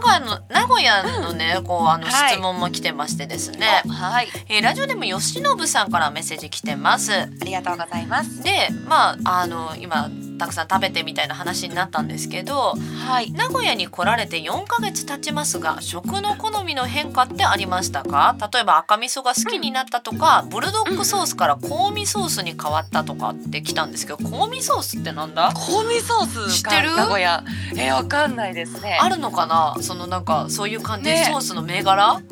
[0.00, 3.82] 古屋の名古屋のね、 こうあのはい質問も来てましてですね。
[3.88, 4.28] はい。
[4.48, 7.12] えーラジオでも吉信さんからメッセージ来てます。
[7.12, 8.42] ありがとうございます。
[8.42, 10.08] で、まああの今
[10.40, 12.74] たくさん食べてみたいな話になったんですけど、
[13.06, 13.30] はい。
[13.32, 18.36] 名古屋に来られて4ヶ月経ちますが、食の好みの変化ってありましたか？
[18.52, 25.52] 例えば赤味噌が好きになったとか、ブルドッグソースから香味ソースに変わったとかって来たんですけど、香味ソースってなんだ？
[25.52, 26.96] 香味ソース知ってる？
[26.96, 27.44] 名古屋。
[27.76, 28.98] えー、わかんないですね。
[28.98, 29.76] あるのかな？
[29.82, 32.22] そのなんかそういう感じ、ねソースの銘柄？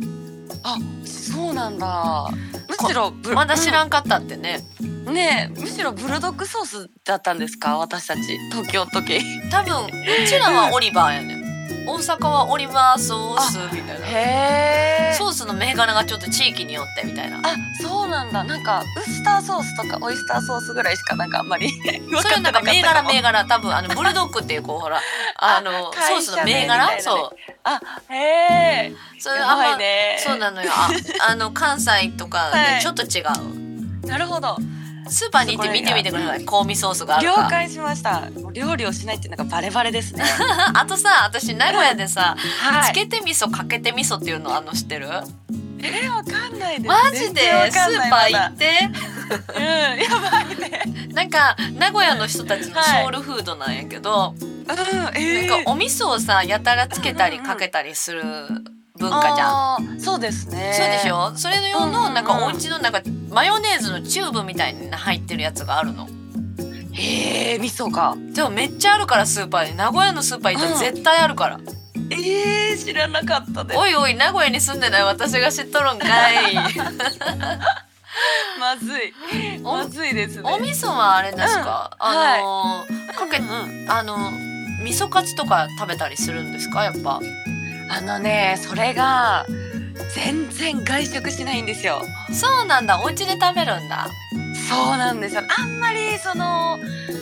[0.63, 2.29] あ、そうなんだ。
[2.69, 4.65] むしろブまだ知らんかったってね。
[4.81, 7.79] うんねえむしろブルドッグソースだったんですか？
[7.79, 9.21] 私たち東京の時。
[9.51, 9.89] 多分う
[10.29, 11.38] ちらはオリバーやねん。
[11.89, 14.07] 大阪はオリバーソースみたいな。
[14.07, 15.15] へえ。
[15.15, 17.39] ソースの銘柄がちょっと地域によってみたいな。
[17.39, 18.45] あ、そうなんだ。
[18.45, 21.71] なんかウスターソースとかオイスターソースぐらいしかなんかあんまり
[22.11, 23.43] 分 それなんか銘柄銘柄。
[23.43, 25.01] 柄多分あのブルドッグっていうこうほら
[25.37, 26.87] あのソ会ースの銘柄？
[26.89, 28.17] ねそうあ、へ
[28.91, 28.93] え。
[29.19, 29.79] それあんま。
[30.25, 30.91] そうなのよあ
[31.31, 34.57] あの関西とかはいでちょっと違う、なるほど。
[35.09, 38.29] スーパーに行って見てみてください香味ソースがある了か解しました。
[38.53, 40.25] 料理をしないっていうのがバレバレですね。
[40.75, 42.93] あとさ私名古屋でさ、はい。
[42.93, 45.09] つけて味噌かけて味噌っていうのあの知ってる？
[45.81, 46.81] えー、わかんない。
[46.81, 47.41] マジで？
[47.71, 48.65] スかんないーパー行まって？
[49.29, 50.83] だうん、やばいね。
[51.13, 54.49] なんか名古屋の人たちのソウルフードなんやけど、うん、
[55.15, 58.23] えー、なんかお味噌をさやたらつけたりかけたりする
[58.99, 60.01] 文化じゃん。
[60.01, 60.73] そうですね。
[60.75, 61.33] そうでしょ？
[61.37, 61.93] それ用うんうんうん。
[61.93, 66.09] のなんかお家のなんかマヨネーズのチューブみたいに入ってるやつがあるの。
[66.93, 71.61] へえ味噌がでもめっちゃあるからスーパーに名古屋のスーパー行ったら絶対あるから、
[72.11, 73.79] えー、知らなかったです。
[73.79, 76.07] おいおい名古屋に住んでない私が知っとるんか
[76.51, 76.57] い。
[78.59, 79.13] まずい。
[79.63, 80.43] おまずいですね。
[80.45, 82.07] お味噌はあれですか、うん。
[82.09, 84.17] あのーかけうんあの
[84.83, 86.83] 味噌カツとか食べたりするんですか？
[86.85, 87.21] やっぱ
[87.91, 89.47] あのねそれが
[90.15, 92.03] 全然外食しないんですよ。
[92.33, 93.01] そうなんだ。
[93.01, 94.09] お家で食べるんだ。
[94.69, 95.43] そうなんですよ。
[95.59, 96.79] あんまりその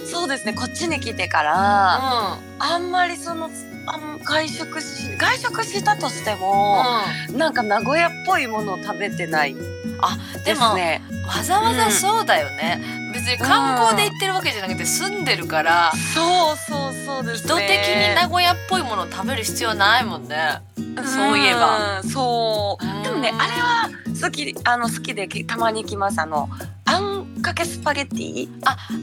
[0.06, 2.40] そうですねこっちに来てかうら、ん。
[2.58, 3.50] あんまりその
[3.86, 6.84] あん外食し外食したとしても、
[7.32, 9.56] なんか名古屋っぽいものを食べてない。
[10.00, 11.02] あでも、ね。
[11.26, 12.80] わざわざそうだよね、
[13.12, 20.60] 別に観光で行ってるわけじゃなくて住んでるからそうそうそうです意図的に名古屋っぽいものを食べる必要ないもんね。
[20.76, 22.00] そういえば。
[22.00, 23.04] うんそう。
[23.04, 23.40] でもねうん。
[23.40, 23.90] あれは
[24.22, 26.20] 好きあの好きでたまに行きます。
[26.20, 26.48] あの
[26.84, 28.48] あんかけスパゲッティ？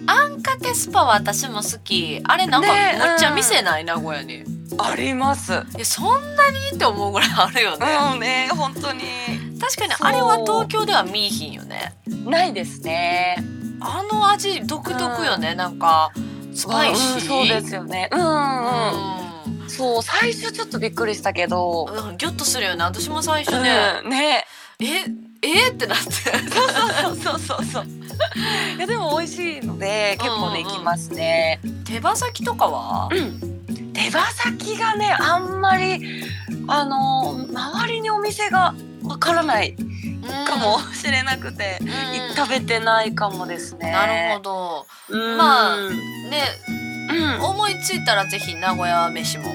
[0.08, 2.22] あんかけスパは私も好き。
[2.24, 3.84] あれなんかねむっちゃ店ない？
[3.84, 4.46] 名古屋に
[4.78, 5.64] あります。
[5.78, 9.02] えそんなにって思うぐらいあるよね、うんね本当に。
[9.60, 11.94] 確かにあれは東京では見いひんよね。
[12.26, 13.38] ないですね。
[13.80, 16.12] あの味独特よね、なんか
[16.54, 18.10] スパイシー、うんそうですよね。
[18.12, 19.70] うんうん、うん。
[19.70, 22.84] そう最初ちょっとびっくりしたけど、うんギョッとするよね。
[22.84, 24.46] 私も最初ね、うんね。
[24.80, 25.06] え
[25.42, 26.12] えってなって。
[26.12, 27.86] そうそうそうそう
[28.78, 30.74] いやでも美味しいので結構ねうんうん。
[30.74, 31.60] 行きますね。
[31.86, 33.10] 手羽先とかは？
[33.12, 33.53] うん
[33.94, 36.24] 手羽先がねあんまり
[36.68, 39.76] あの周りにお店がわからない
[40.48, 42.36] かもしれなくて、うん。
[42.36, 43.92] 食べてないかもですね。
[43.92, 44.86] なるほど。
[45.10, 46.30] どまあうん。
[46.30, 46.44] ね
[47.42, 49.46] 思いついたらぜひ名古屋飯も。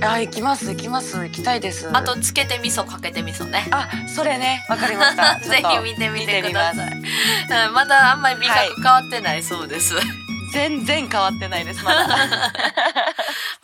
[0.00, 1.16] あ行きます行きます。
[1.18, 1.88] 行きたいです。
[1.92, 3.66] あとつけて味噌かけて味噌ね。
[3.70, 4.64] あそれね。
[4.68, 5.38] わかりました。
[5.44, 7.00] ぜひ見てみてください。
[7.72, 9.94] まだあんまり味覚変わってないそうです、
[10.54, 12.06] 全然変わってないですまだ。
[12.06, 12.18] まあ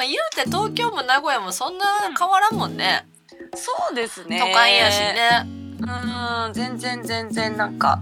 [0.03, 1.85] 言うて東京も名古屋もそんな
[2.19, 3.07] 変わらんもんね、
[3.55, 4.41] そうですね。
[4.41, 5.47] 都会やしね。
[5.81, 8.01] うん全然全然なんか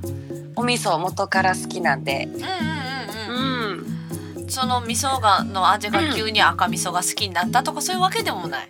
[0.56, 2.24] お味噌元から好きなんで。
[2.24, 2.48] うんうんうん
[3.28, 3.76] う
[4.36, 4.50] うんん。
[4.50, 8.68] その味噌がの味が急に赤味噌が好きになったとかそういうわけでもない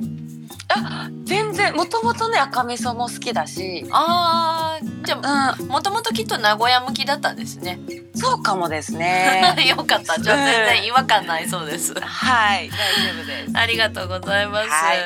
[0.71, 3.87] あ全然もともとね赤味噌も好きだし。
[3.91, 7.75] あーじゃあうもともときっと名古屋向きだったんですね。
[7.75, 9.55] んそうかもですね。
[9.69, 10.21] よかった。
[10.21, 11.95] じゃあ全然違和感ないそうです。
[11.99, 12.69] はい。
[12.69, 13.53] 大丈夫です。
[13.55, 14.69] ありがとうございます。
[14.69, 14.99] はい。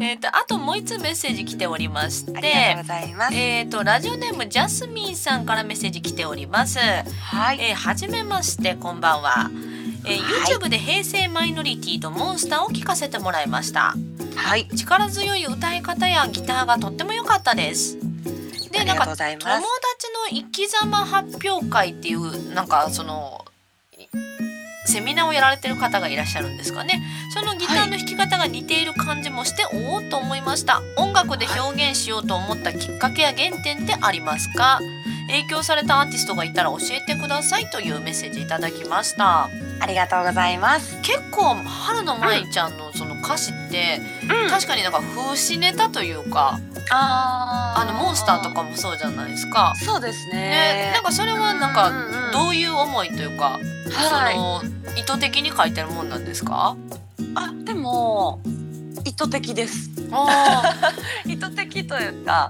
[0.00, 3.34] えっ、とあともう一つメッセージ来ておりましありがとうてご、ざいます。
[3.34, 6.78] えっ、とラジオネームジャスミンさんからメッセージ来ております。
[6.78, 7.58] はい。
[7.60, 9.50] えーはじめましてこんばんは。
[10.04, 13.94] えーはい YouTube で平成マイノリティとモンスターを聞かせてもらいました。
[14.36, 17.98] はい力強い歌い方やギターがとっても良かったです。
[18.70, 19.58] でなんか友達の
[20.30, 23.44] 生き様発表会っていうなんかその
[23.96, 24.06] い
[24.88, 27.02] セミナーをやられてる方がいらっしゃるんですかね。
[27.32, 30.82] そのギターの弾き方が似ている感じもして、おおっと思いました。
[30.96, 34.80] 音楽で表現しようと思ったきっかけや原点ってありますか？
[35.28, 39.50] 影響されたアーティストがいたら教えてくださいというメッセージいただきました。
[39.80, 40.98] ありがとうございます。
[41.02, 44.50] 結構春の舞ちゃんのその歌詞って、うん。
[44.50, 46.58] 確かになんか風刺ネタというか
[46.90, 49.74] ああのモンスターとかもそうじゃないですか。
[49.76, 50.32] そうですね。
[50.32, 52.32] ね、なんかそれはなんかうんうんうん。
[52.32, 53.58] どういう思いというか、
[53.92, 54.34] はい。
[54.34, 54.62] その
[54.96, 56.74] 意図的に書いてるもんなんですか？
[57.34, 58.40] あでも
[59.04, 59.90] 意図的です。
[60.10, 60.62] あ
[61.26, 62.48] 意図的というか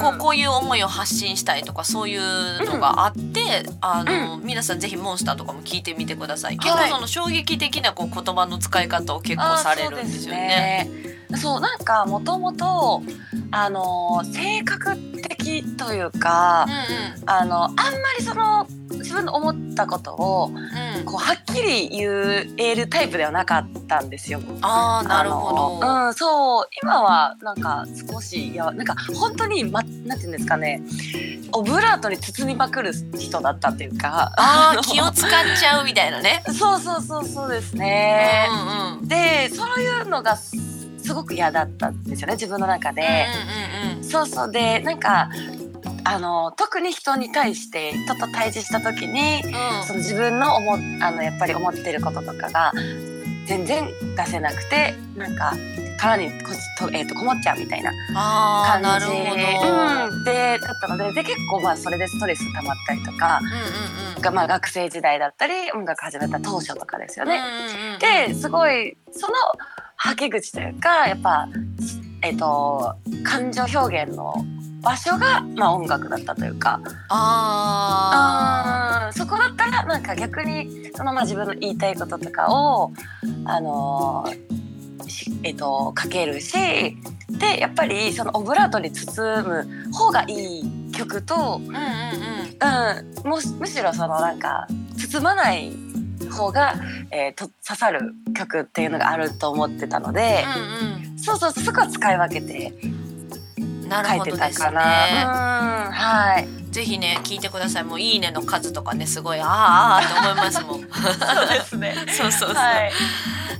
[0.00, 6.58] こうこういう思いを発信したいとかそういうのがあって、あの、皆さんぜひモンスターとかも聞いてみてください。
[6.58, 11.15] 結構その衝撃的なこう言葉の使い方を結構されるんですよね。
[11.34, 13.02] そうなんかもともと
[13.50, 16.66] あの性格的というか、
[17.26, 17.82] あのあんま
[18.18, 20.62] りその自分の思ったことをうんうん
[20.98, 21.04] うん。
[21.04, 24.40] こうはっきり言えるタイプではなかったんですよ。
[24.62, 26.06] ああなるほど。
[26.06, 30.82] うん、そう今はなんか少しいやなんか本当にまなんていうんですかね
[31.52, 34.32] オブラートに包みまくる人だったっていうか。
[34.36, 36.42] あ気を使っちゃうみたいなね。
[36.58, 38.48] そうそうそうそうですね。
[38.50, 39.08] うんうん。
[39.08, 40.36] でそういうのが
[41.06, 43.26] すすごく嫌だったんですよね自分の中で。
[44.02, 45.30] そうそうでなんか
[46.04, 52.72] あの特に人に対して人と対峙した時にうんその自分の思あのやっぱり思ってることとかが
[53.46, 55.54] 全然出せなくてなんか
[55.98, 59.06] 殻にこと,、えー、とこもっちゃうみたいなああな感じ。
[59.06, 64.22] うん、でだったのでで結構まあそれでストレス溜まったりとかうんうんうん。
[64.22, 67.40] が、まあ、学生時代だったり音楽始めた当初とかですよね。
[68.00, 69.34] ですごいその
[69.96, 71.48] はけ口というかやっぱ、
[72.22, 72.94] えっと
[73.24, 74.34] 感情表現の
[74.82, 76.80] 場所が、まあ、音楽だったというか。
[77.08, 82.92] ああーそこだったらなんか逆にそのまま自分の言いたいこととかを
[83.44, 84.46] あのー
[85.08, 86.52] しえっと書けるし
[87.30, 91.76] でやっぱりそのオブラートに包む方がいい曲と、ーうんうんうん。
[93.26, 94.66] うん、むしろそのなんか
[94.96, 95.72] 包まない
[96.36, 96.74] 方が、
[97.10, 100.44] えーと刺さる曲っていうのがあると思ってたので、
[101.12, 102.72] うんそうそうそこは使い分けて
[103.48, 105.06] 書いてたかな。
[105.06, 106.48] ねうんはい。
[106.70, 107.84] ぜひね聞いてください。
[107.84, 110.80] もういいねの数とかねすごいあーあーって思いますもん。
[110.80, 111.94] そうですね。
[112.08, 112.92] そうそうそう、はい。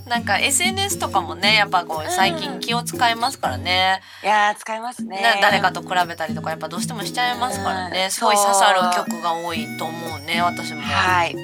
[0.07, 5.21] なんか SNS とかもねやっぱこう最近気を使いますからね、いやー使いますね。
[5.23, 8.11] な誰かと比べたりとかやっぱどうしてもしちゃいますからね、うん。
[8.11, 11.35] すごい刺さる曲が多いと思うね私も、はい。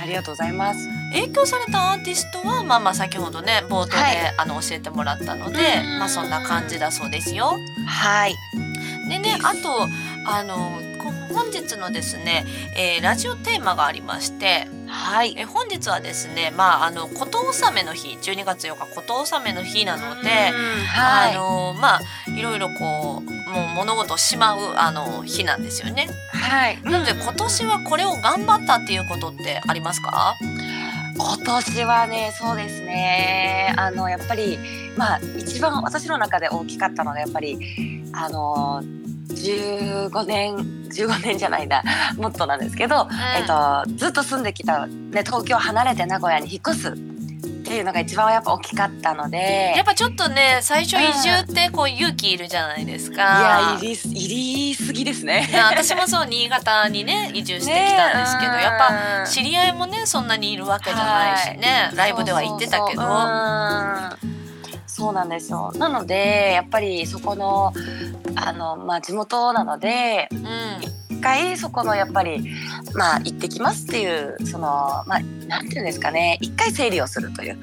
[0.00, 0.88] ありがとうございます。
[1.12, 7.56] 影響されたアーティストはまあまあ先ほどね冒頭で、はいあの教えてもらったので、うんまあそんな感じだそうですよ。
[7.86, 8.34] はい。
[9.08, 9.88] でねあと
[10.26, 12.44] あのこ本日のですね、
[12.76, 15.34] えーラジオテーマがありまして、はい。
[15.36, 20.20] えー本日はですねまああのこと納めの日12月8日こと納めの日なので。
[20.20, 20.24] うん
[20.86, 21.34] はい。
[21.34, 26.08] あのまあいろいろこうもう物事をしまうあの日なんですよね。
[26.32, 26.80] はい。
[26.82, 30.36] なので今年はこれを頑張ったっていうことってありますか？
[31.16, 34.58] 今年はねそうですねあのやっぱり
[34.96, 37.58] まあ一番私の中で大きかったのがやっぱり
[38.14, 38.82] あの
[39.30, 40.56] 15年
[40.90, 41.82] 15年じゃないな
[42.16, 49.74] もっとなんですけど、えっと、ずっと住んできた、ね、東京離れて名古屋に引っ越すっていうのが一番やっぱ大きかったので。
[49.76, 53.14] やっぱちょっとね最初移住ってこう勇気いるじゃないですか。
[53.14, 55.48] いや入りす入りすぎですね。
[55.70, 58.78] 私もそう新潟にね移住してきたんですけど、ねやっ
[59.24, 63.02] ぱ知り合いもねそんなにいるわけじゃないしね、ライブでは行ってたけど。
[63.02, 64.39] そうそう
[65.00, 65.72] そうなんですよ。
[65.76, 67.72] なのでやっぱりそこの
[68.36, 70.99] あの、まあ、地元なのでうん。
[71.20, 72.42] 一回そこのやっぱり
[72.94, 76.38] まあ行ってきますっていうそのまあなんていうんですかね。
[76.40, 77.58] 一回整理をするという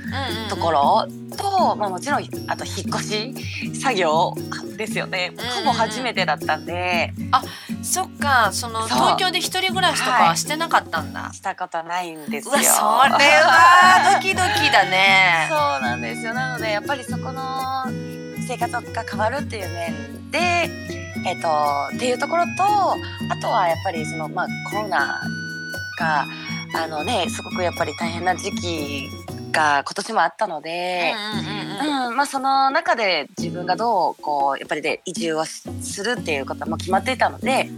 [0.47, 3.33] ところと、まあ、もちろんあと引っ越し
[3.73, 4.35] 作業
[4.77, 5.33] ですよね。
[5.35, 7.13] うんほぼ初めてだったんで。
[7.81, 8.49] そっか。
[8.51, 12.53] その東京で一人暮らしとかはしてなかったんだ、したことないんですよ。
[12.53, 15.47] それは ドキドキだね。
[15.49, 16.35] そうなんですよ。
[16.35, 17.85] なのでやっぱりそこの
[18.47, 21.47] 生活が変わるっていう面で、えっと
[21.95, 22.95] っていうところとあ
[23.41, 25.21] とはやっぱりその、まあ、コロナ
[25.99, 26.25] が
[26.73, 29.09] あの、ね、すごくやっぱり大変な時期
[29.51, 31.13] が今年もあったので。
[32.25, 37.69] その中で自分がどうこうやっぱりで移住をしするっていうことも決まっていたので、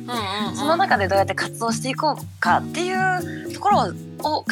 [0.55, 3.93] その中でどうやって活動していこうかっていうところ
[4.23, 4.45] を考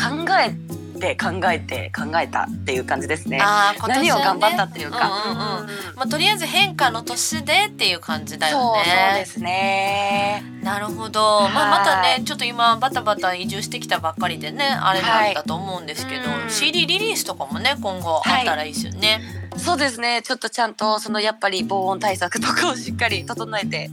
[0.45, 3.39] えて考えて考えたっていう感じですね。
[3.41, 5.09] あね何を頑張ったっていうか。
[5.27, 8.83] うんうんうんうんまあ、とりあえず変化の年でっていう感じだよね。
[8.83, 10.43] そうですね。
[10.61, 11.21] なるほど。
[11.21, 19.21] まあ、まはいたね、ちょっと今バタバタ移住してきたばっかりでね、あれなんだと思うんですけど、はいうん CD リリースとかもね、今後あったらいいですよね。
[19.57, 20.21] そうですね。
[20.23, 23.89] ちょっとちゃんとそのやっぱり防音対策とかをしっかり整えて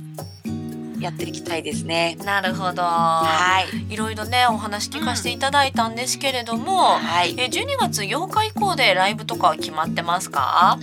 [1.01, 2.16] やっていきたいですね。
[2.24, 2.82] なるほど。
[2.82, 3.92] はい。
[3.92, 7.34] いろいろね、お話聞かせていただいたんですけれども、はい。
[7.38, 10.78] え12月8日以降でライブとかは決まってますか？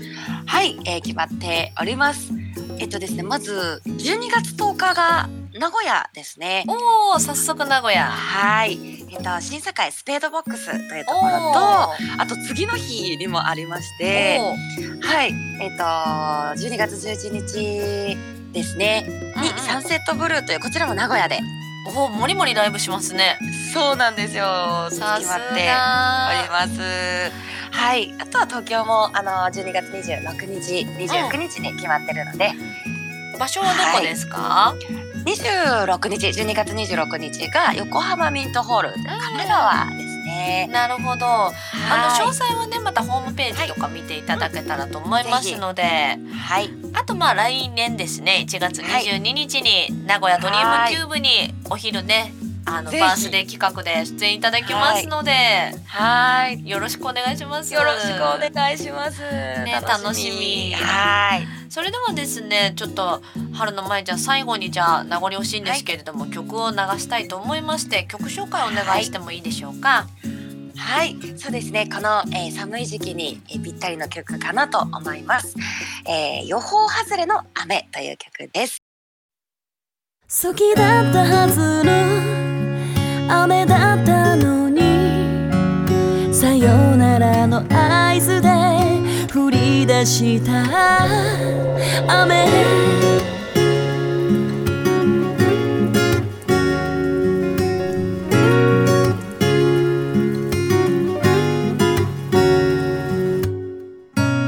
[0.45, 2.31] はい、えー決まっております。
[2.79, 6.63] えっとですね、まず12月10日が名古屋ですね。
[6.67, 8.05] おお、早速名古屋。
[8.05, 14.55] はい、えっと審査会スペードボックスというところと、おあと次の日にもありまして、お
[15.05, 18.17] はい、えっと12月11日
[18.51, 21.39] ですねにうんうんサンセットブルーというこちらも名古屋で、
[21.95, 23.37] おお、もりもりライブしますね。
[23.73, 24.45] そうなんですよ。
[24.89, 26.47] 決まさってすおりが。
[26.51, 27.51] ます。
[27.71, 32.51] はい、あとは東京もあの12月26日、29日に決まってるので、
[33.39, 34.75] 場所はどこですか
[35.25, 39.87] ？26日12月26日が横浜ミントホール神奈川
[40.41, 40.69] ね。
[40.71, 41.25] なるほど。
[41.25, 41.53] あの
[42.23, 48.45] 詳細はねまたホームページとか見ていただけたらと思いますので、い、はい、あとまあ来年ですね。
[48.47, 52.33] 1月22日に名古屋ドリームキューブにお昼ね
[52.65, 57.73] あのバースデー企画で出演いただきますので、はい、よろしくお願いします。
[57.73, 59.21] よろしくお願いします。
[59.21, 63.21] ね楽しみはい、それではですねちょっと
[63.53, 70.07] はるのまいちゃん最後にじゃあ名残惜しいんですけれども、曲を流したいと思いまして曲紹介お願いしてもいいでしょうか？
[70.77, 71.87] はい、そうですね。
[71.93, 75.55] この、えー寒い時期に、えーぴったりの曲かなと思います。
[76.07, 78.81] えー予報外れの雨という曲です。
[80.43, 82.30] 好きだったはずの
[83.33, 86.33] 雨だったのに。
[86.33, 88.49] さよならの合図で
[89.33, 90.65] 降り出した。
[92.23, 92.45] 雨。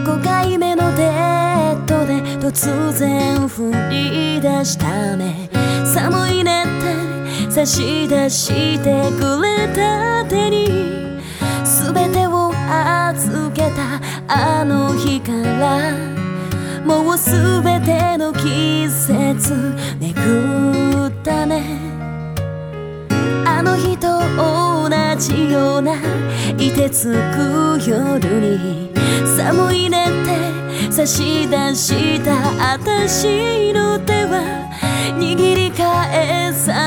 [0.04, 2.16] 5回目のデートで
[2.46, 5.50] 突然降り出した雨。
[5.86, 6.73] 寒いね。
[7.54, 11.22] 差し出してくれた手に
[11.64, 15.96] 全てを預けたあの日から
[16.84, 19.54] もう全ての季節
[20.00, 21.80] めくったね。
[23.46, 24.90] あの日と同
[25.20, 25.94] じような
[26.58, 28.18] いてつく夜
[28.58, 28.90] に
[29.38, 32.34] 寒いねって差し出した
[32.74, 34.64] 私の手は
[35.20, 36.83] 握り返さ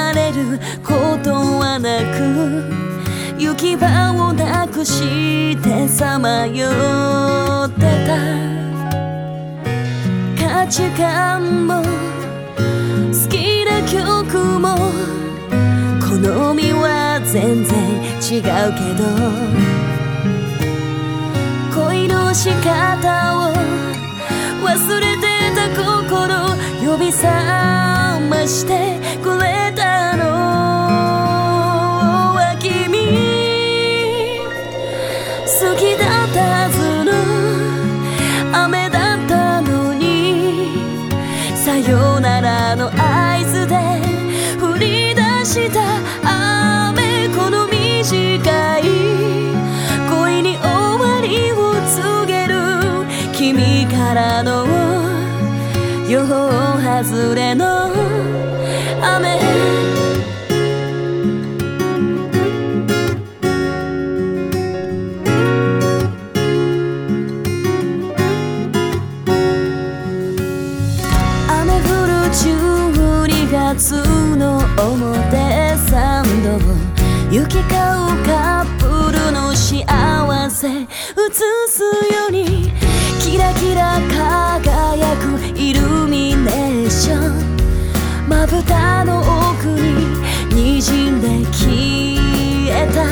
[3.57, 6.69] 行き場をなくしてさまよ
[7.65, 8.19] ってた
[10.39, 11.89] 価値観も好
[13.31, 14.77] きな曲も
[16.03, 17.73] 好みは全然
[18.21, 19.05] 違うけど
[21.75, 23.55] 恋の仕方を
[24.67, 26.45] 忘れてた心
[26.85, 27.27] 呼び覚
[28.29, 29.66] ましてくれ
[54.37, 54.66] 君からの。
[56.09, 57.91] 予報外れの。
[59.03, 59.41] 雨。
[71.49, 73.93] 雨降る12月
[74.37, 76.59] の表参道。
[77.30, 77.72] 行き交う
[78.24, 80.68] カップルの幸せ。
[80.68, 80.87] 映
[81.68, 82.26] すよ
[90.87, 91.66] 滲んで消
[92.70, 93.03] えた。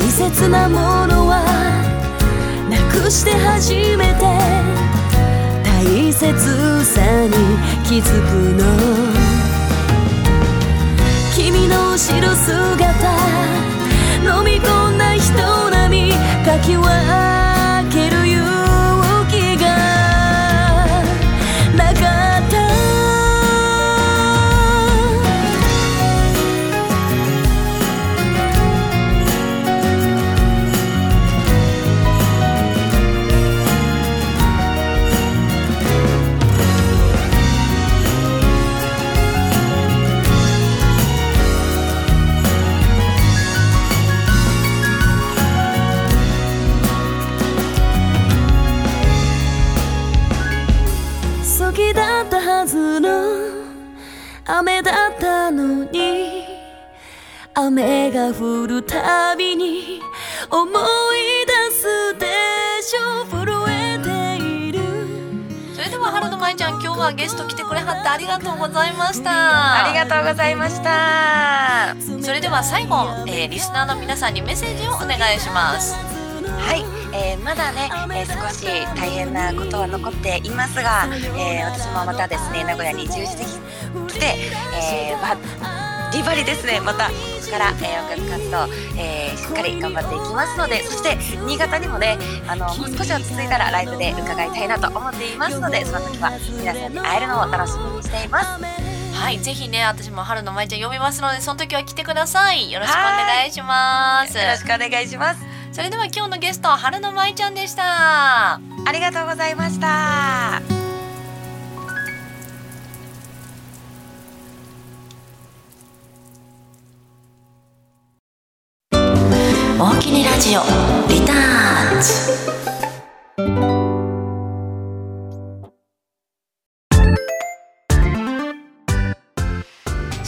[0.00, 1.44] 大切なものは
[2.70, 4.24] なくして初めて。
[5.62, 7.32] 大切さに
[7.84, 8.64] 気づくの。
[11.34, 12.88] 君の後ろ姿。
[14.24, 16.14] 飲み込んだ人並み。
[16.42, 17.29] かき分
[67.10, 69.84] ちゃん今日はゲスト来てくれはってありがとうございました。
[69.84, 71.96] ありがとうございました。
[72.22, 72.96] それでは最後、
[73.26, 75.94] えーリスナーの皆さんにメッセージをお願いします。
[75.94, 76.84] はい、
[77.14, 81.06] えーまだね、えー少し大変なことは残っていますが、
[81.36, 83.44] えー私もまたですね名古屋に移住して
[84.12, 84.26] きて、
[84.74, 85.36] えー、ば
[86.20, 86.80] リバリですね。
[86.80, 87.14] またこ
[87.46, 91.16] こから、えー音楽活動、えーしっかり頑張っていきますのでそして
[91.46, 98.62] 新潟にもねあのもう少し落ち着いたらライブで伺いたいなと思っていますのでその時は皆さんに会えるのを楽しみにしています。
[99.14, 102.70] はいぜひね私も春の舞ちゃん呼びますのでその時は来てください。
[102.70, 104.36] よろしくお願いします。
[104.36, 105.40] よろしくお願いします。
[105.72, 108.54] それでは今日のゲストは春の舞ちゃんでした。
[108.54, 108.60] あ
[108.92, 110.79] りがとうございました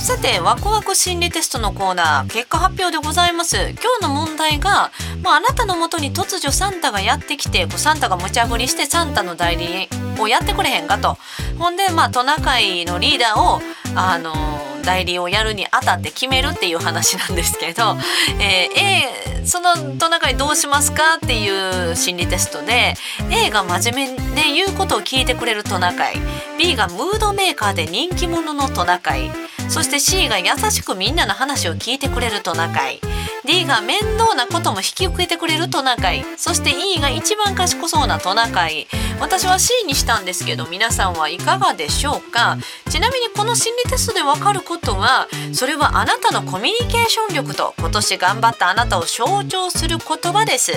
[0.03, 3.57] さてワクワク心理テストのコーナー結果発表でございます。
[3.57, 4.91] 今日の問題が、
[5.23, 9.89] まあ、あなたのもとに突如サンタがやってきてこうサンタが無茶ぶりしてサンタの代理
[10.21, 11.19] をやってくれへんかと。
[11.57, 13.61] ほんでまあトナカイのリーダーを
[13.95, 14.35] あの
[14.83, 17.97] 代理をやるにあたって決めるっていう話なんですけど、
[18.41, 22.95] えー A そのトナカイどうしますかっていう心理テストで
[23.31, 26.15] A が真面目で言うことを聞いてくれるトナカイ
[26.59, 29.31] B がムードメーカーで人気者のトナカイ
[29.69, 33.01] そして C が優しくみんなの話を聞いてくれるトナカイ
[33.45, 36.25] D が面倒なことも引き受けてくれるトナカイ。
[36.37, 38.87] そして E が一番賢そうなトナカイ。
[39.21, 42.57] 私は C にしたんですけど皆さんはいかがでしょうか？
[42.89, 50.73] ちなみにこの心理テストでわかることはそれはあなたのコミュニケーション力と今年頑張ったあなたを象徴する言葉です、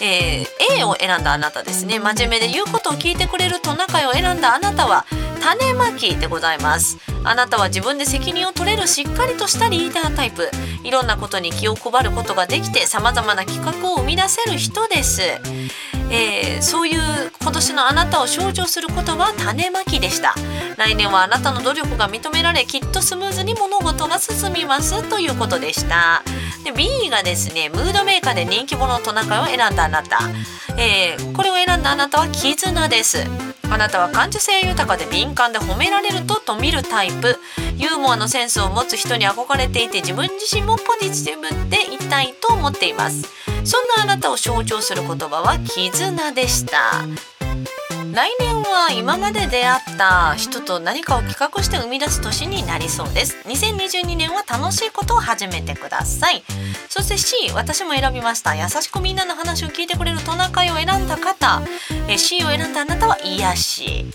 [0.00, 0.46] えー、
[0.78, 1.98] A を選んだあなたですね。
[1.98, 5.06] 真面目で言うことを聞いてくれるトナカイを選んだあなたは
[5.40, 6.98] 種まきでございます。
[7.22, 10.50] あなたは自分で責任を取れるしっかりとしたリーダータイプ。
[10.82, 15.22] いろんなことに気を配ることができてさまざまな企画を生み出せる人です、
[16.10, 17.00] えー、そういう
[17.40, 20.34] 今年のあなたを象徴する言葉は種まきでした。
[20.76, 26.22] 来年はあなたの努力が認められきっとスムーズに物事が進みますということでした。
[26.64, 30.20] で B がですねムードメーカーで人気者のトナカイを選んだあなた、
[30.78, 33.18] えー、これを選んだあなたは絆です。
[33.72, 37.38] あなたは感受性豊かで敏感で褒められるとと見るタイプ。
[37.76, 41.69] ユーモアのセンスを持つ人に憧れていて自分自身もポジティブ。
[41.70, 43.22] でいたいと思っています。
[43.64, 47.06] そんなあなたを象徴する言葉は絆でした。
[48.12, 53.36] 来年は今まで出会った人と何かを企画して生み出す年になりそうです。
[53.46, 56.42] 2022年は楽しいことを始めてください。
[56.88, 58.56] そして C 私も選びました。
[58.56, 61.62] 優しくみんなの話を聞いてくれるトナカイを選んだ方。
[62.08, 64.06] え C を選んだあなたは癒し、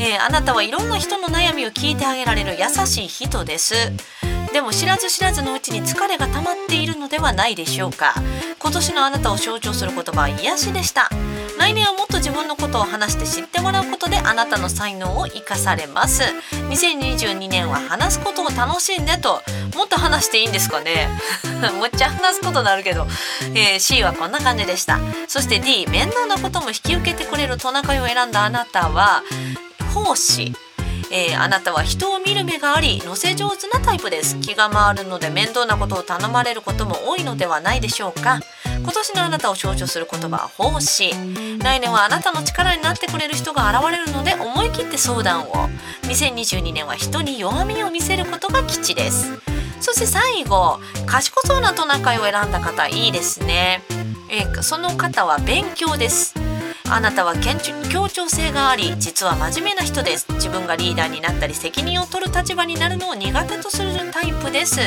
[0.00, 3.74] えー、あなたはいろんな人の悩みを聞いてあげられる優しい人です。
[4.54, 8.14] でも知らず知らずのうちに疲れが溜まっているのではないでしょうか。
[8.60, 11.10] 今年のあなたを象徴する言葉は癒しでした。
[11.58, 16.22] 来年はもっと自分のことを話して知ってもらうことであなたの才能を生かされます。
[16.70, 19.42] 2022年は話すことを楽しんでと
[19.74, 21.08] もっと話していいんですかね。
[21.80, 23.08] むっちゃ話すことになるけど、
[23.56, 25.00] えー、C はこんな感じでした。
[25.26, 29.24] そして D 面倒なことも引き受けてくれるトナカイを選んだあなたは
[29.92, 30.54] 奉仕。
[31.14, 34.40] えー、あなたは人を見る目があり乗せ上手なタイプです。
[34.40, 38.40] 気が回るので面倒なことを頼まれることも多いのではないでしょうか。
[38.82, 41.10] 今年のあなたを象徴する言葉は奉仕。
[41.60, 45.52] 来年はあなたの力になってくれる人が現れるので思い切って相談を。
[46.02, 49.54] 2022年は人に弱みを見せることが吉です。
[49.84, 53.82] そして最後賢そうなトナカイを選んだ方いいですね、
[54.30, 56.43] えー、その方は勉強です
[56.90, 57.34] あなたは
[57.90, 60.26] 協調性があり実は真面目な人です。
[60.34, 64.80] 自分がリーダーになったり責任を取る立場になるのを苦手とするタイプです。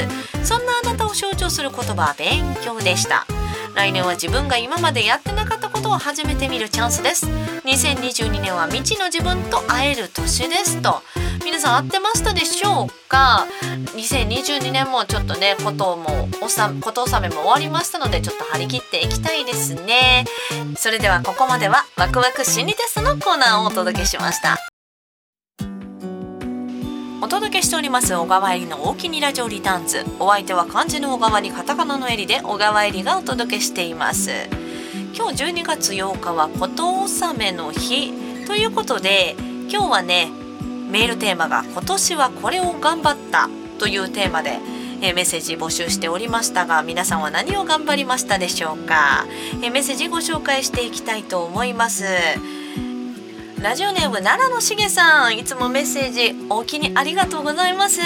[0.44, 3.26] そんなあなたを象徴する言葉は勉強でした。
[3.78, 7.28] 来年は自分が今までやってなかったことを始めてみるチャンスです。
[7.28, 11.04] 2022年は未知の自分と会える年ですと。
[11.46, 13.46] 皆さん合ってましたでしょうか
[13.96, 20.26] ？2022年もちょっとねこともおさこと納めも終わりましたのでちょっと張り切っていきたいですね。
[20.76, 24.58] それではここまではワクワク心理テストのコーナーをお届けしました。
[27.20, 30.06] お届けしております小川入りの大きにラジオリターンズ。
[30.20, 34.32] お相手は漢字の小川にカタカナの襟で小川入りがお届けしています。
[35.16, 38.14] 今日12月8日はこと納めの日。
[38.46, 39.36] ということで
[39.68, 40.30] 今日はね
[40.92, 43.50] メールテーマが今年はこれを頑張った。
[43.80, 44.60] というテーマで
[45.02, 49.26] えメッセージ募集しておりましたが皆さんは何を頑張りましたでしょうか、
[49.62, 52.04] えメッセージご紹介していきたいと思います。
[53.62, 58.02] ラジオネーム奈良のしげさんいつもメッセージお気にありがとうございます、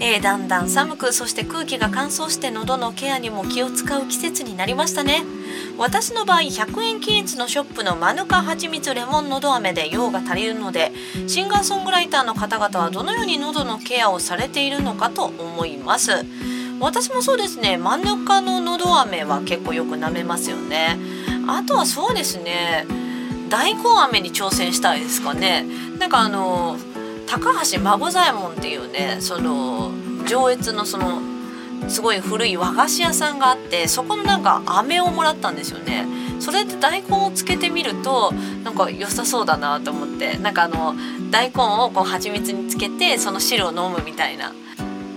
[0.00, 5.22] えー、だんだん寒くそして空気が乾燥して喉のケアにも気を使う季節になりましたね。
[5.78, 10.92] 私の場合100円均一のショップのマヌカハチミツレモンのど飴で用が足りるので
[11.26, 16.26] シンガーソングライターの方々はどのように喉のケアをされているのかと思います。
[16.80, 17.78] 私もそうですね。
[17.78, 20.98] マヌカののど飴は結構よく舐めますよね。
[21.48, 23.01] あとはそうですね。
[23.52, 25.66] 大根飴に挑戦したいですかね。
[25.98, 26.78] なんかあの
[27.26, 29.92] 高橋孫左衛門っていうねその
[30.26, 31.20] 上越のその
[31.86, 36.06] すごい古い和菓子屋さんがあってそこのなんか飴をもらったんですよね。
[36.40, 38.32] それで大根をつけてみると
[38.64, 40.94] なんか良さそうだなと思ってなんかあの
[41.30, 44.54] 大根をこう蜂蜜につけてその汁を飲むみたいな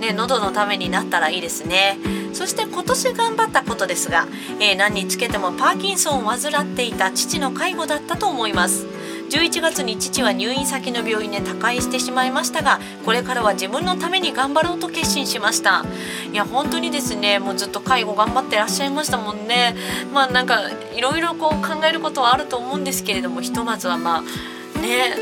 [0.06, 1.98] ね喉のためになったらいいですね。
[2.34, 4.28] そして今年頑張ったことですが、
[4.60, 8.86] えー、何につけてもパーキンソンを患っていた父の介護だったと思います。
[9.30, 15.84] 11月に父は入院先の病院で他界してしまいましたがこれからは自分のために頑張ろうと決心しました。
[16.32, 19.76] いや本当にですねもうずっと介護頑張ってらっしゃいましたもんね。
[20.14, 25.16] まあなんかいろいろこう考えることはあると思うんですけれどもひとまずはまあね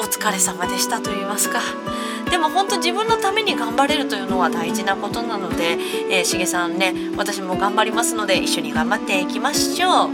[0.00, 1.60] お疲れ様でしたと言いますか。
[2.32, 5.76] でも本当自分のために頑張れるというのは大事なことなので、
[6.10, 10.10] えー、しげさんね私も頑張りますので一緒に頑張っていきましょう、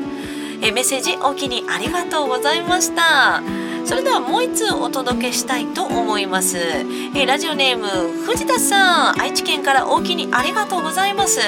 [0.60, 3.67] えー、メッセージお気にありがとうございました。
[3.88, 7.86] それではもう一通お届けしたいと思います、えーラジオネーム
[8.22, 9.20] 藤田さん。
[9.20, 11.40] 愛知県から大きにありがとうございます。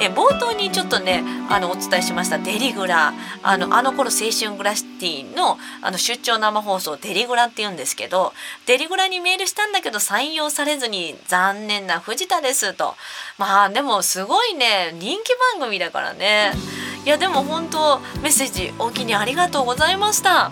[0.00, 2.38] えー冒頭にちょっとねあのお伝えしました。
[2.38, 3.12] デリグラ。
[3.44, 8.32] あのあの頃青春グラシティのあの出張生放送デリグラって言うんですけど
[8.66, 12.96] デリグラにメールしたんだけど採用されずに残念な藤田ですと。
[13.38, 16.54] まあでもすごいね人気番組だからね。
[17.04, 20.50] いやでも本当メッセージ大きにありがとうございました。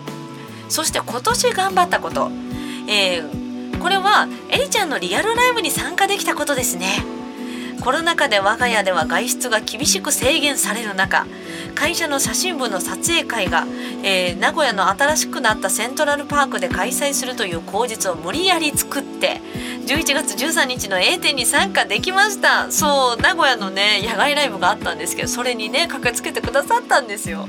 [0.69, 2.31] そして今年頑張ったこと、
[2.87, 3.47] えー
[3.77, 7.05] これはエリちゃんのリアルライブに参加できたことですね。
[7.79, 11.27] コロナ禍で我が家では外出が厳しく制限される中
[11.75, 13.67] 会社の写真部の撮影会が、
[14.03, 19.41] えー名古屋の新しくなったセントラルパークで開催するという口実を無理やり作って
[19.85, 22.71] 11月13日の A 展に参加できました。
[22.71, 27.47] そう名古屋のね野外ライブがあったんですけどそれにね駆けつけてくださったんですよ。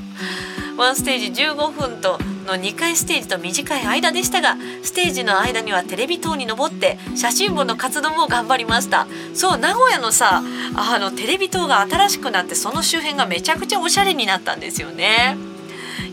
[0.79, 2.17] ワンステージ15分と
[2.47, 9.05] の2回ステージと短い間でしたがステージの間にはテレビ塔に登って写真部の活動も頑張りました。
[9.33, 10.41] そう名古屋のさ
[10.75, 15.37] あのテレビ塔が新しくなってその周辺がめちゃくちゃおしゃれになったんですよね。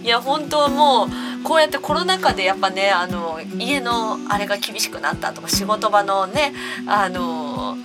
[0.03, 1.09] いや本当もう
[1.45, 6.53] こうやってコロナ禍でやっぱねあの家のあれが厳しくなったとか仕事場のね
[6.89, 7.77] あの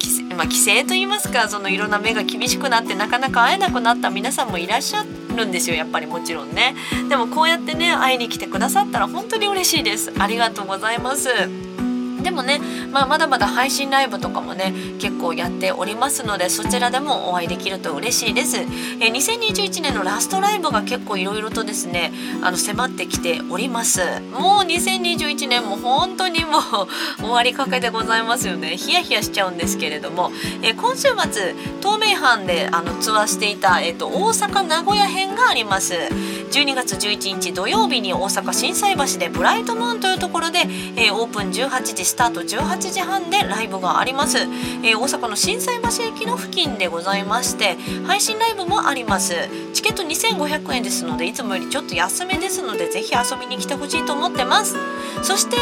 [0.00, 5.02] 規制まあ、規制と言いますかそのいろんな目が厳しくなってなかなか会えなくなった皆さんもいらっしゃ
[5.32, 6.74] るんですよやっぱりもちろんね。
[7.08, 10.12] でもこうやってね会いに来てくださったら本当に嬉しいです。
[10.18, 11.28] ありがとうございます。
[12.22, 12.60] でもね、
[12.90, 22.12] まあ、まだまだ配信ライブとかもね結構やっておりますのでそちらでもお会いできると嬉しいです、えー2021年のラストライブが結構いろいろとですね
[22.42, 24.00] あの迫ってきております。
[24.32, 26.62] もう2021年も本当にもう
[27.20, 28.76] 終わりかけでございますよね。
[28.76, 35.94] ヒヤヒヤしちゃうんですけれども、えー今週末東名阪であのツアーしていた、えー、と大阪名古屋編があります。
[35.94, 40.60] 12月11日土曜日に大阪心斎橋でブライトムーンというところで、
[40.96, 49.34] えーオープン18時スタート18時半でライブがあります、えー大阪の心斎橋駅の付近でございまして配信ライブもあります。
[49.72, 54.76] チケット2500円ですのでいつもよりちょっと安めですのでぜひ遊びに来てほしいと思ってます。
[55.22, 55.56] そして、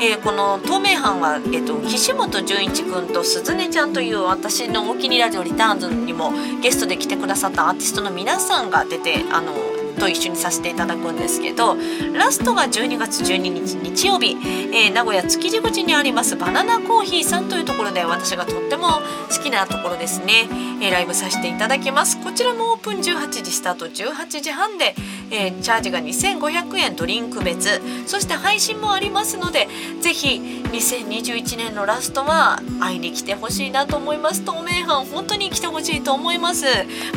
[0.00, 6.30] えーこの東名阪は、えー、と岸本純一くんと鈴音ちゃんという私のお気に入りラジオリターンズにも
[6.62, 9.52] ゲストで来てくださったアーティストの皆さんが出てあの
[9.98, 11.76] と一緒にさせていただくんですけど
[12.14, 14.36] ラストが12月12日日曜日、
[14.72, 18.88] えー名古屋築地口にありますバナナコーヒーさんというところで私がとっても
[19.30, 20.48] 好きなところですね、
[20.80, 22.18] えーライブさせていただきます。
[22.22, 23.86] こちらもオープン18時スタート。
[23.86, 24.94] 18時半で、
[25.30, 27.80] えーチャージが2500円ドリンク別。
[28.06, 29.68] そして配信もありますので
[30.00, 30.40] ぜひ
[30.72, 34.42] 2021年のラストは会いに来てほしいなと思います。
[34.42, 36.66] 東名阪本当に来てほしいと思います。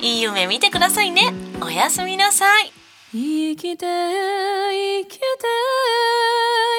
[0.00, 1.32] いい夢見てくださいね。
[1.62, 2.72] おやすみなさい。
[3.12, 6.69] 生きて生きて。